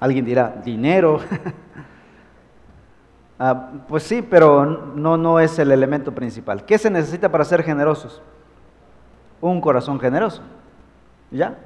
[0.00, 1.20] Alguien dirá, dinero.
[3.36, 6.64] Ah, pues sí, pero no, no es el elemento principal.
[6.64, 8.22] ¿Qué se necesita para ser generosos?
[9.40, 10.40] Un corazón generoso.
[11.32, 11.58] ¿Ya?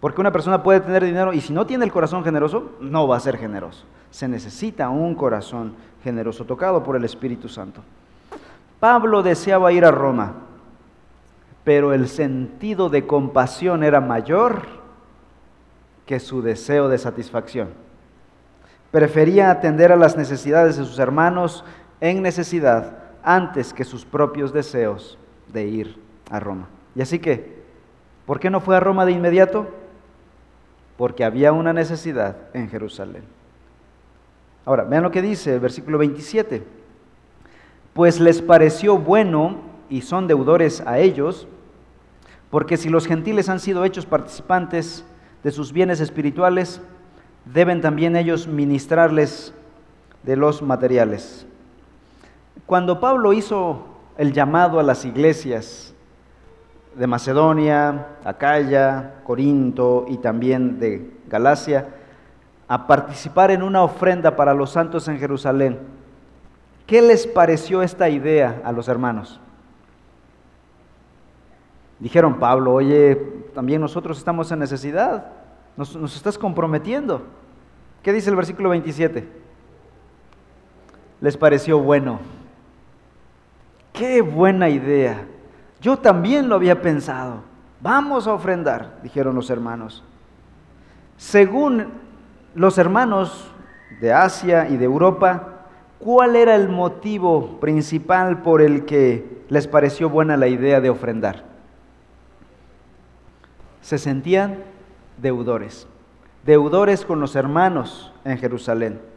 [0.00, 3.16] Porque una persona puede tener dinero y si no tiene el corazón generoso, no va
[3.16, 3.84] a ser generoso.
[4.10, 7.82] Se necesita un corazón generoso, tocado por el Espíritu Santo.
[8.80, 10.32] Pablo deseaba ir a Roma,
[11.64, 14.62] pero el sentido de compasión era mayor
[16.06, 17.68] que su deseo de satisfacción.
[18.90, 21.62] Prefería atender a las necesidades de sus hermanos
[22.00, 25.18] en necesidad antes que sus propios deseos
[25.52, 26.68] de ir a Roma.
[26.94, 27.62] Y así que,
[28.26, 29.68] ¿por qué no fue a Roma de inmediato?
[31.00, 33.22] Porque había una necesidad en Jerusalén.
[34.66, 36.62] Ahora, vean lo que dice el versículo 27.
[37.94, 41.48] Pues les pareció bueno y son deudores a ellos,
[42.50, 45.02] porque si los gentiles han sido hechos participantes
[45.42, 46.82] de sus bienes espirituales,
[47.46, 49.54] deben también ellos ministrarles
[50.22, 51.46] de los materiales.
[52.66, 53.86] Cuando Pablo hizo
[54.18, 55.89] el llamado a las iglesias
[56.94, 61.88] de Macedonia, Acaya, Corinto y también de Galacia,
[62.68, 65.78] a participar en una ofrenda para los santos en Jerusalén.
[66.86, 69.40] ¿Qué les pareció esta idea a los hermanos?
[71.98, 73.16] Dijeron, Pablo, oye,
[73.54, 75.26] también nosotros estamos en necesidad,
[75.76, 77.22] nos, nos estás comprometiendo.
[78.02, 79.28] ¿Qué dice el versículo 27?
[81.20, 82.20] Les pareció bueno.
[83.92, 85.26] Qué buena idea.
[85.80, 87.42] Yo también lo había pensado.
[87.80, 90.04] Vamos a ofrendar, dijeron los hermanos.
[91.16, 91.88] Según
[92.54, 93.50] los hermanos
[94.00, 95.64] de Asia y de Europa,
[95.98, 101.44] ¿cuál era el motivo principal por el que les pareció buena la idea de ofrendar?
[103.80, 104.58] Se sentían
[105.16, 105.86] deudores,
[106.44, 109.09] deudores con los hermanos en Jerusalén.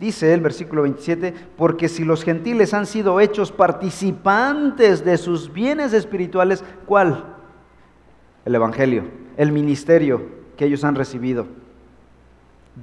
[0.00, 5.92] Dice el versículo 27, porque si los gentiles han sido hechos participantes de sus bienes
[5.92, 7.24] espirituales, ¿cuál?
[8.44, 9.04] El Evangelio,
[9.36, 10.26] el ministerio
[10.56, 11.46] que ellos han recibido.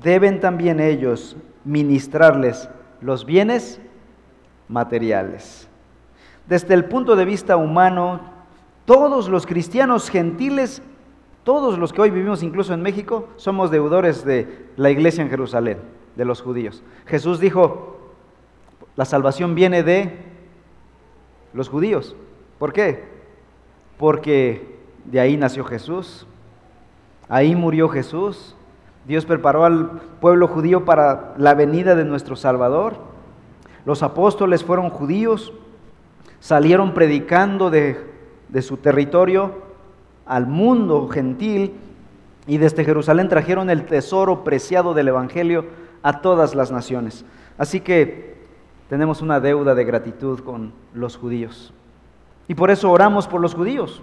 [0.02, 2.70] Deben también ellos ministrarles
[3.02, 3.82] los bienes
[4.70, 5.68] materiales.
[6.48, 8.22] Desde el punto de vista humano,
[8.86, 10.82] todos los cristianos gentiles,
[11.44, 16.01] todos los que hoy vivimos incluso en México, somos deudores de la iglesia en Jerusalén
[16.16, 16.84] de los judíos.
[17.06, 17.98] Jesús dijo,
[18.96, 20.18] la salvación viene de
[21.54, 22.16] los judíos.
[22.60, 23.04] ¿Por qué?
[23.98, 26.28] Porque de ahí nació Jesús,
[27.30, 28.56] ahí murió Jesús.
[29.08, 32.98] Dios preparó al pueblo judío para la venida de nuestro Salvador.
[33.86, 35.54] Los apóstoles fueron judíos,
[36.40, 37.98] salieron predicando de,
[38.50, 39.72] de su territorio
[40.26, 41.74] al mundo gentil
[42.46, 45.66] y desde Jerusalén trajeron el tesoro preciado del Evangelio
[46.04, 47.26] a todas las naciones.
[47.58, 48.36] Así que
[48.90, 51.74] tenemos una deuda de gratitud con los judíos.
[52.48, 54.02] Y por eso oramos por los judíos,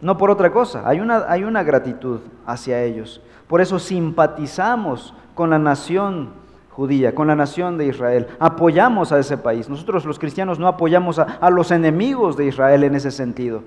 [0.00, 0.86] no por otra cosa.
[0.86, 3.22] Hay una, hay una gratitud hacia ellos.
[3.48, 6.30] Por eso simpatizamos con la nación
[6.70, 8.26] judía, con la nación de Israel.
[8.38, 9.68] Apoyamos a ese país.
[9.68, 13.62] Nosotros los cristianos no apoyamos a, a los enemigos de Israel en ese sentido,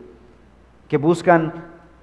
[0.88, 1.54] que buscan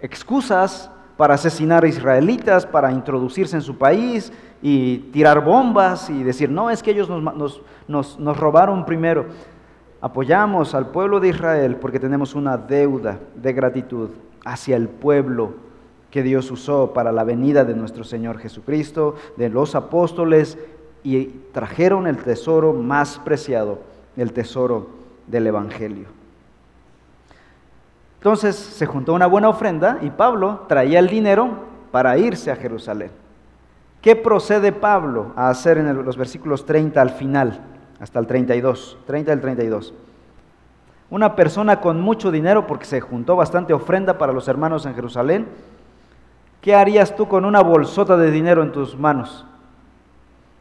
[0.00, 0.90] excusas
[1.22, 6.68] para asesinar a israelitas, para introducirse en su país y tirar bombas y decir, no,
[6.68, 9.26] es que ellos nos, nos, robaron primero.
[10.00, 14.10] Apoyamos al pueblo de Israel porque tenemos una deuda de gratitud
[14.44, 15.52] hacia el pueblo
[16.10, 20.58] que Dios usó para la venida de nuestro Señor Jesucristo, de los apóstoles,
[21.04, 23.78] y trajeron el tesoro más preciado,
[24.16, 24.88] el tesoro
[25.28, 26.21] del Evangelio.
[28.22, 33.10] Entonces se juntó una buena ofrenda y Pablo traía el dinero para irse a Jerusalén.
[34.00, 37.58] ¿Qué procede Pablo a hacer en los versículos 30 al final,
[37.98, 39.92] hasta el 32, 30 al 32?
[41.10, 45.48] Una persona con mucho dinero, porque se juntó bastante ofrenda para los hermanos en Jerusalén,
[46.60, 49.44] ¿qué harías tú con una bolsota de dinero en tus manos?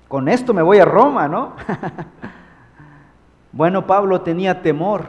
[0.08, 1.54] Con esto me voy a Roma, ¿no?
[3.52, 5.04] bueno, Pablo tenía temor,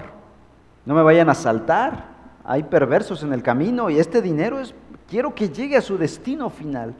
[0.84, 2.11] no me vayan a asaltar,
[2.44, 4.74] hay perversos en el camino y este dinero es,
[5.08, 6.94] quiero que llegue a su destino final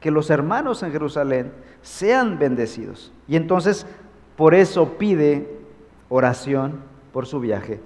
[0.00, 3.12] que los hermanos en Jerusalén sean bendecidos.
[3.28, 3.86] Y entonces
[4.36, 5.48] por eso pide
[6.08, 6.80] oración
[7.12, 7.80] por su viaje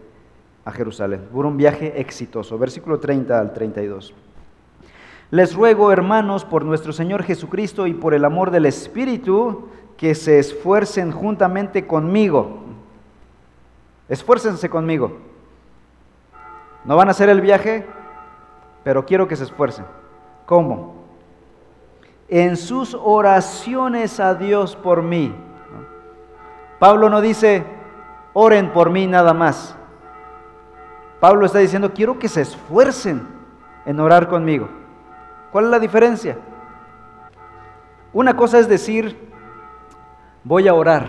[0.64, 1.22] a Jerusalén.
[1.32, 2.58] Por un viaje exitoso.
[2.58, 4.14] Versículo 30 al 32.
[5.30, 10.40] Les ruego, hermanos, por nuestro Señor Jesucristo y por el amor del Espíritu, que se
[10.40, 12.64] esfuercen juntamente conmigo.
[14.08, 15.29] Esfuércense conmigo.
[16.90, 17.86] No van a hacer el viaje,
[18.82, 19.84] pero quiero que se esfuercen.
[20.44, 21.04] ¿Cómo?
[22.28, 25.32] En sus oraciones a Dios por mí.
[26.80, 27.64] Pablo no dice,
[28.32, 29.76] oren por mí nada más.
[31.20, 33.24] Pablo está diciendo, quiero que se esfuercen
[33.86, 34.68] en orar conmigo.
[35.52, 36.38] ¿Cuál es la diferencia?
[38.12, 39.16] Una cosa es decir,
[40.42, 41.06] voy a orar.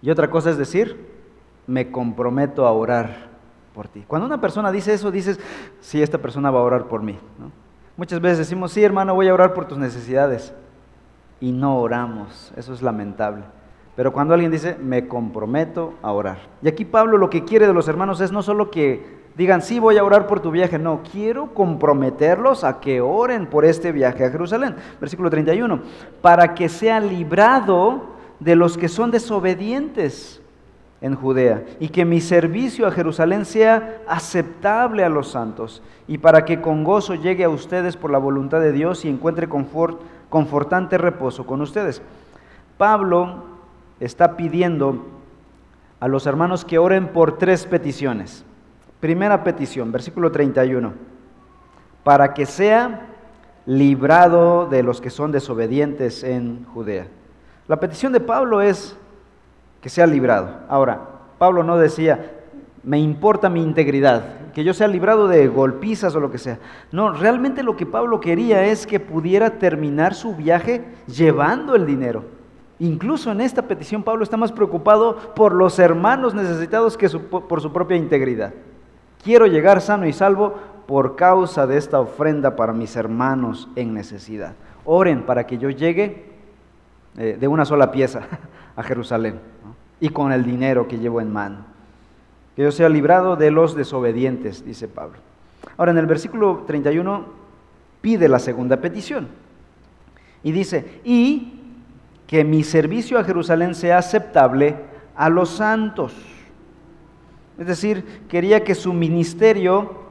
[0.00, 1.12] Y otra cosa es decir,
[1.66, 3.33] me comprometo a orar
[3.74, 4.04] por ti.
[4.06, 5.38] Cuando una persona dice eso, dices,
[5.80, 7.18] sí, esta persona va a orar por mí.
[7.96, 10.54] Muchas veces decimos, sí, hermano, voy a orar por tus necesidades.
[11.40, 12.52] Y no oramos.
[12.56, 13.42] Eso es lamentable.
[13.96, 16.38] Pero cuando alguien dice, me comprometo a orar.
[16.62, 19.78] Y aquí Pablo lo que quiere de los hermanos es no solo que digan, sí,
[19.78, 20.78] voy a orar por tu viaje.
[20.78, 24.76] No, quiero comprometerlos a que oren por este viaje a Jerusalén.
[25.00, 25.82] Versículo 31.
[26.22, 30.40] Para que sea librado de los que son desobedientes
[31.04, 36.46] en Judea y que mi servicio a Jerusalén sea aceptable a los santos y para
[36.46, 40.00] que con gozo llegue a ustedes por la voluntad de Dios y encuentre confort,
[40.30, 42.00] confortante reposo con ustedes.
[42.78, 43.44] Pablo
[44.00, 45.04] está pidiendo
[46.00, 48.42] a los hermanos que oren por tres peticiones.
[49.00, 50.94] Primera petición, versículo 31,
[52.02, 53.08] para que sea
[53.66, 57.08] librado de los que son desobedientes en Judea.
[57.68, 58.96] La petición de Pablo es
[59.84, 60.48] que sea librado.
[60.70, 60.98] Ahora,
[61.36, 62.32] Pablo no decía,
[62.84, 66.58] me importa mi integridad, que yo sea librado de golpizas o lo que sea.
[66.90, 72.24] No, realmente lo que Pablo quería es que pudiera terminar su viaje llevando el dinero.
[72.78, 77.70] Incluso en esta petición Pablo está más preocupado por los hermanos necesitados que por su
[77.70, 78.54] propia integridad.
[79.22, 80.54] Quiero llegar sano y salvo
[80.86, 84.54] por causa de esta ofrenda para mis hermanos en necesidad.
[84.86, 86.32] Oren para que yo llegue
[87.18, 88.22] eh, de una sola pieza
[88.76, 89.52] a Jerusalén
[90.00, 91.58] y con el dinero que llevo en mano.
[92.56, 95.18] Que yo sea librado de los desobedientes, dice Pablo.
[95.76, 97.24] Ahora en el versículo 31
[98.00, 99.28] pide la segunda petición
[100.42, 101.54] y dice, y
[102.26, 104.76] que mi servicio a Jerusalén sea aceptable
[105.16, 106.14] a los santos.
[107.58, 110.04] Es decir, quería que su ministerio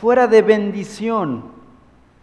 [0.00, 1.44] fuera de bendición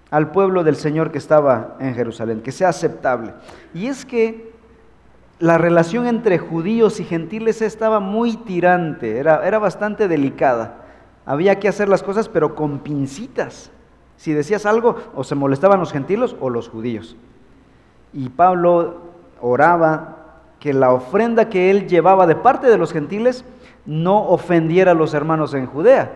[0.09, 3.33] al pueblo del Señor que estaba en Jerusalén, que sea aceptable.
[3.73, 4.51] Y es que
[5.39, 10.85] la relación entre judíos y gentiles estaba muy tirante, era, era bastante delicada.
[11.25, 13.71] Había que hacer las cosas pero con pincitas.
[14.15, 17.15] Si decías algo, o se molestaban los gentiles o los judíos.
[18.13, 19.01] Y Pablo
[19.41, 20.17] oraba
[20.59, 23.45] que la ofrenda que él llevaba de parte de los gentiles
[23.85, 26.11] no ofendiera a los hermanos en Judea,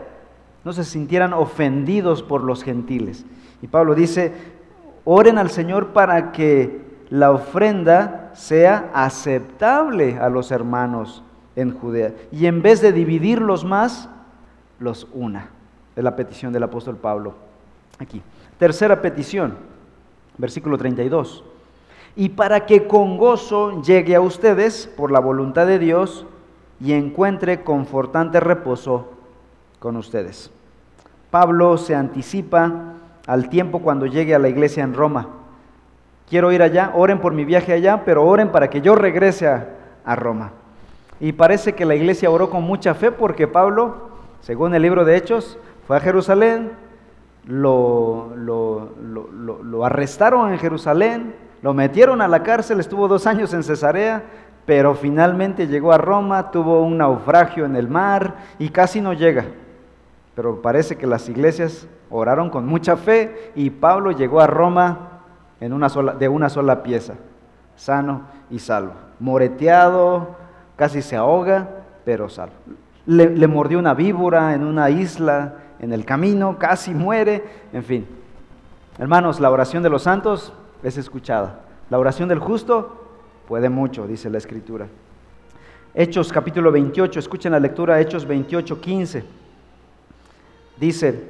[0.65, 3.25] no se sintieran ofendidos por los gentiles.
[3.61, 4.33] Y Pablo dice,
[5.05, 11.21] oren al Señor para que la ofrenda sea aceptable a los hermanos
[11.55, 12.13] en Judea.
[12.31, 14.09] Y en vez de dividirlos más,
[14.79, 15.49] los una.
[15.95, 17.35] Es la petición del apóstol Pablo
[17.99, 18.23] aquí.
[18.57, 19.55] Tercera petición,
[20.39, 21.43] versículo 32
[22.15, 26.25] y para que con gozo llegue a ustedes por la voluntad de Dios
[26.79, 29.11] y encuentre confortante reposo
[29.79, 30.51] con ustedes.
[31.29, 32.95] Pablo se anticipa
[33.27, 35.29] al tiempo cuando llegue a la iglesia en Roma.
[36.31, 40.15] Quiero ir allá, oren por mi viaje allá, pero oren para que yo regrese a,
[40.15, 40.53] Roma.
[41.19, 45.17] Y parece que la iglesia oró con mucha fe porque Pablo, según el libro de
[45.17, 46.71] Hechos, fue a Jerusalén,
[47.45, 53.61] lo, lo, lo arrestaron en Jerusalén, lo metieron a la cárcel, estuvo dos años en
[53.61, 54.23] Cesarea,
[54.65, 59.47] pero finalmente llegó a Roma, tuvo un naufragio en el mar y casi no llega.
[60.35, 65.10] Pero parece que las iglesias oraron con mucha fe y Pablo llegó a Roma
[65.61, 67.13] en una sola, de una sola pieza,
[67.77, 68.93] sano y salvo.
[69.19, 70.35] Moreteado,
[70.75, 71.69] casi se ahoga,
[72.03, 72.55] pero salvo.
[73.05, 78.07] Le, le mordió una víbora en una isla, en el camino, casi muere, en fin.
[78.97, 80.51] Hermanos, la oración de los santos
[80.83, 81.61] es escuchada.
[81.89, 83.07] La oración del justo
[83.47, 84.87] puede mucho, dice la Escritura.
[85.93, 89.23] Hechos capítulo 28, escuchen la lectura, Hechos 28, 15.
[90.79, 91.27] Dice,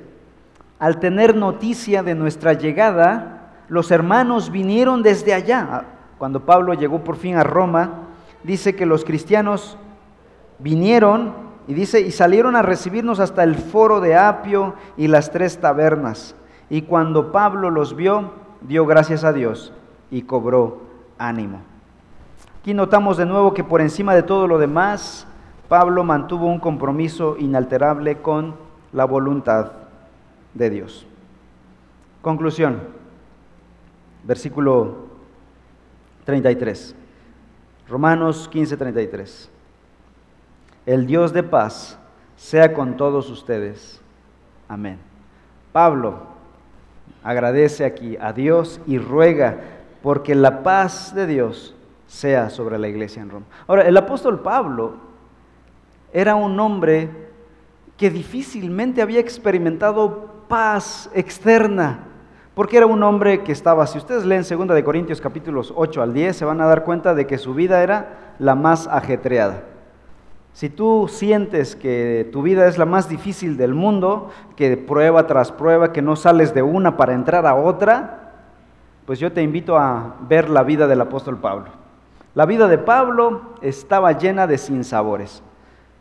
[0.80, 3.41] al tener noticia de nuestra llegada,
[3.72, 5.66] los hermanos vinieron desde allá.
[5.72, 5.84] Ah,
[6.18, 8.10] cuando Pablo llegó por fin a Roma,
[8.44, 9.78] dice que los cristianos
[10.60, 11.34] vinieron
[11.70, 16.36] y dice, y salieron a recibirnos hasta el foro de Apio y las tres tabernas.
[16.70, 19.72] Y cuando Pablo los vio, dio gracias a Dios
[20.10, 20.82] y cobró
[21.18, 21.62] ánimo.
[22.60, 25.26] Aquí notamos de nuevo que por encima de todo lo demás,
[25.70, 28.54] Pablo mantuvo un compromiso inalterable con
[28.92, 29.72] la voluntad
[30.56, 31.08] de Dios.
[32.22, 33.00] Conclusión,
[34.24, 35.08] versículo
[36.26, 36.96] 33.
[37.88, 39.50] Romanos 15, 33.
[40.86, 41.98] El Dios de paz
[42.36, 44.02] sea con todos ustedes.
[44.68, 44.98] Amén.
[45.72, 46.32] Pablo
[47.24, 49.60] agradece aquí a Dios y ruega
[50.02, 51.76] porque la paz de Dios
[52.08, 53.46] sea sobre la iglesia en Roma.
[53.68, 54.96] Ahora, el apóstol Pablo
[56.12, 57.10] era un hombre
[57.96, 62.11] que difícilmente había experimentado paz externa
[62.54, 66.14] porque era un hombre que estaba, si ustedes leen 2 de Corintios capítulos 8 al
[66.14, 69.64] 10, se van a dar cuenta de que su vida era la más ajetreada.
[70.54, 75.52] Si tú sientes que tu vida es la más difícil del mundo, que prueba tras
[75.52, 78.34] prueba, que no sales de una para entrar a otra,
[79.06, 81.68] pues yo te invito a ver la vida del apóstol Pablo.
[82.36, 85.42] La vida de Pablo estaba llena de sinsabores.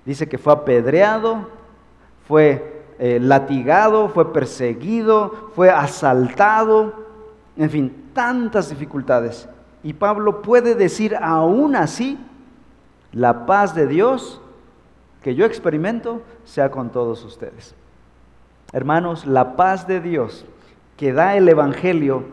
[0.04, 1.48] Dice que fue apedreado,
[2.26, 6.92] fue eh, latigado, fue perseguido, fue asaltado,
[7.56, 9.48] en fin, tantas dificultades.
[9.82, 12.18] Y Pablo puede decir aún así,
[13.12, 14.42] la paz de Dios
[15.22, 17.74] que yo experimento sea con todos ustedes.
[18.70, 20.44] Hermanos, la paz de Dios
[20.98, 22.24] que da el Evangelio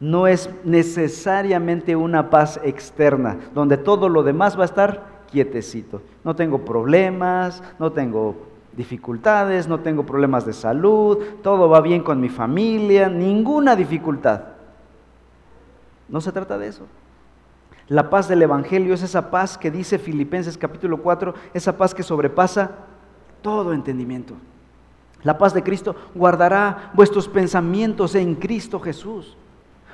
[0.00, 6.02] no es necesariamente una paz externa, donde todo lo demás va a estar quietecito.
[6.24, 8.47] No tengo problemas, no tengo
[8.78, 14.42] dificultades, no tengo problemas de salud, todo va bien con mi familia, ninguna dificultad.
[16.08, 16.86] No se trata de eso.
[17.88, 22.04] La paz del Evangelio es esa paz que dice Filipenses capítulo 4, esa paz que
[22.04, 22.70] sobrepasa
[23.42, 24.34] todo entendimiento.
[25.24, 29.36] La paz de Cristo guardará vuestros pensamientos en Cristo Jesús.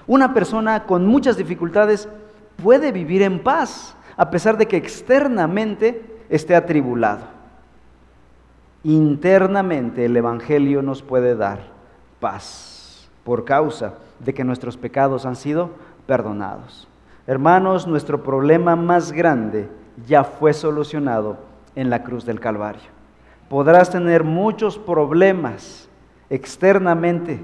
[0.07, 2.07] Una persona con muchas dificultades
[2.62, 7.34] puede vivir en paz, a pesar de que externamente esté atribulado
[8.85, 11.61] internamente el Evangelio nos puede dar
[12.20, 15.70] paz por causa de que nuestros pecados han sido
[16.07, 16.87] perdonados.
[17.26, 19.68] Hermanos, nuestro problema más grande
[20.07, 21.39] ya fue solucionado
[21.74, 22.82] en la cruz del Calvario.
[23.49, 25.89] Podrás tener muchos problemas
[26.28, 27.41] externamente,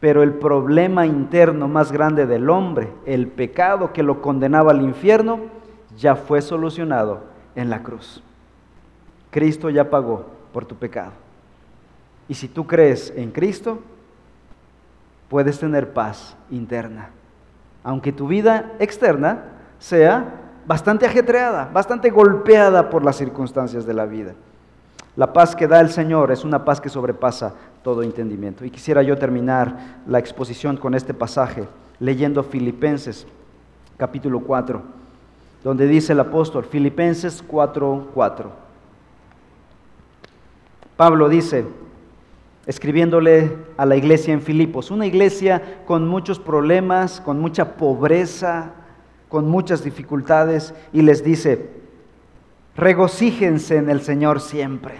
[0.00, 5.40] pero el problema interno más grande del hombre, el pecado que lo condenaba al infierno,
[5.96, 7.20] ya fue solucionado
[7.54, 8.22] en la cruz.
[9.34, 11.10] Cristo ya pagó por tu pecado.
[12.28, 13.80] Y si tú crees en Cristo,
[15.28, 17.10] puedes tener paz interna.
[17.82, 19.42] Aunque tu vida externa
[19.80, 24.34] sea bastante ajetreada, bastante golpeada por las circunstancias de la vida.
[25.16, 28.64] La paz que da el Señor es una paz que sobrepasa todo entendimiento.
[28.64, 31.66] Y quisiera yo terminar la exposición con este pasaje
[31.98, 33.26] leyendo Filipenses
[33.96, 34.80] capítulo 4,
[35.64, 38.63] donde dice el apóstol, Filipenses 4, 4.
[40.96, 41.66] Pablo dice,
[42.66, 48.72] escribiéndole a la iglesia en Filipos, una iglesia con muchos problemas, con mucha pobreza,
[49.28, 51.68] con muchas dificultades, y les dice,
[52.76, 54.94] regocíjense en el Señor siempre.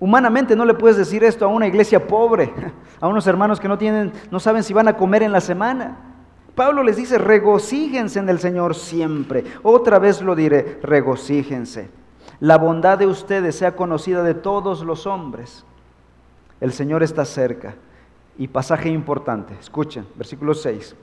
[0.00, 2.52] Humanamente no le puedes decir esto a una iglesia pobre,
[3.00, 5.98] a unos hermanos que no tienen, no saben si van a comer en la semana.
[6.56, 9.44] Pablo les dice, regocíjense en el Señor siempre.
[9.62, 12.01] Otra vez lo diré, regocíjense
[12.42, 15.64] la bondad de ustedes sea conocida de todos los hombres.
[16.60, 17.76] El Señor está cerca.
[18.36, 20.96] Y pasaje importante, escuchen, versículo 6.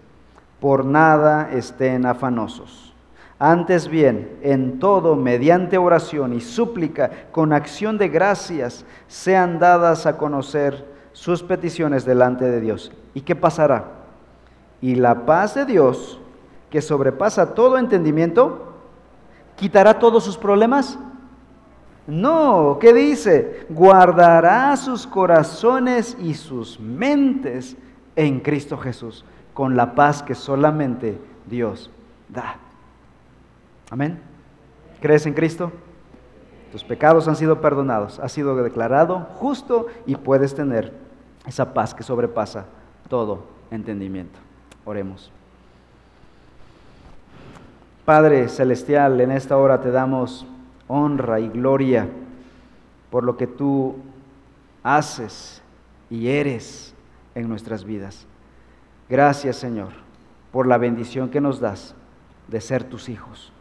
[0.59, 2.93] Por nada estén afanosos.
[3.39, 10.17] Antes bien, en todo, mediante oración y súplica, con acción de gracias, sean dadas a
[10.17, 12.91] conocer sus peticiones delante de Dios.
[13.13, 13.85] ¿Y qué pasará?
[14.81, 16.19] Y la paz de Dios,
[16.69, 18.73] que sobrepasa todo entendimiento,
[19.55, 20.99] quitará todos sus problemas
[22.09, 23.65] no, ¿qué dice?
[23.69, 27.77] Guardará sus corazones y sus mentes
[28.15, 31.91] en Cristo Jesús, con la paz que solamente Dios
[32.27, 32.55] da.
[33.89, 34.19] Amén.
[35.01, 35.71] ¿Crees en Cristo?
[36.71, 40.93] Tus pecados han sido perdonados, has sido declarado justo y puedes tener
[41.47, 42.65] esa paz que sobrepasa
[43.07, 44.39] todo entendimiento.
[44.85, 45.31] Oremos.
[48.05, 50.45] Padre Celestial, en esta hora te damos
[50.89, 52.09] honra y gloria
[53.09, 53.95] por lo que tú
[54.83, 55.61] haces
[56.09, 56.93] y eres
[57.35, 58.27] en nuestras vidas.
[59.07, 59.89] Gracias Señor
[60.51, 61.95] por la bendición que nos das
[62.47, 63.53] de ser tus hijos.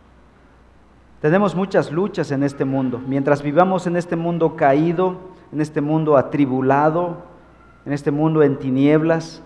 [1.20, 3.01] Tenemos muchas luchas en este mundo.
[3.07, 5.16] Mientras vivamos en este mundo caído,
[5.53, 7.18] en este mundo atribulado,
[7.85, 9.43] en este mundo en tinieblas,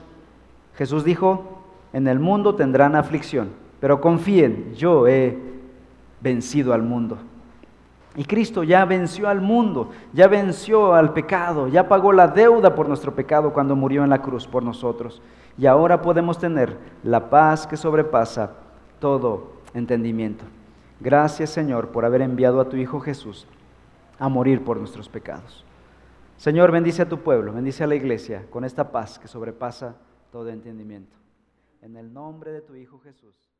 [0.76, 1.62] Jesús dijo,
[1.92, 5.38] en el mundo tendrán aflicción, pero confíen, yo he
[6.20, 7.18] vencido al mundo.
[8.14, 12.86] Y Cristo ya venció al mundo, ya venció al pecado, ya pagó la deuda por
[12.86, 15.22] nuestro pecado cuando murió en la cruz por nosotros.
[15.56, 18.52] Y ahora podemos tener la paz que sobrepasa
[18.98, 20.44] todo entendimiento.
[21.00, 23.46] Gracias Señor por haber enviado a tu Hijo Jesús
[24.18, 25.64] a morir por nuestros pecados.
[26.36, 29.96] Señor, bendice a tu pueblo, bendice a la iglesia con esta paz que sobrepasa
[30.30, 31.16] todo entendimiento.
[31.80, 33.51] En el nombre de tu Hijo Jesús.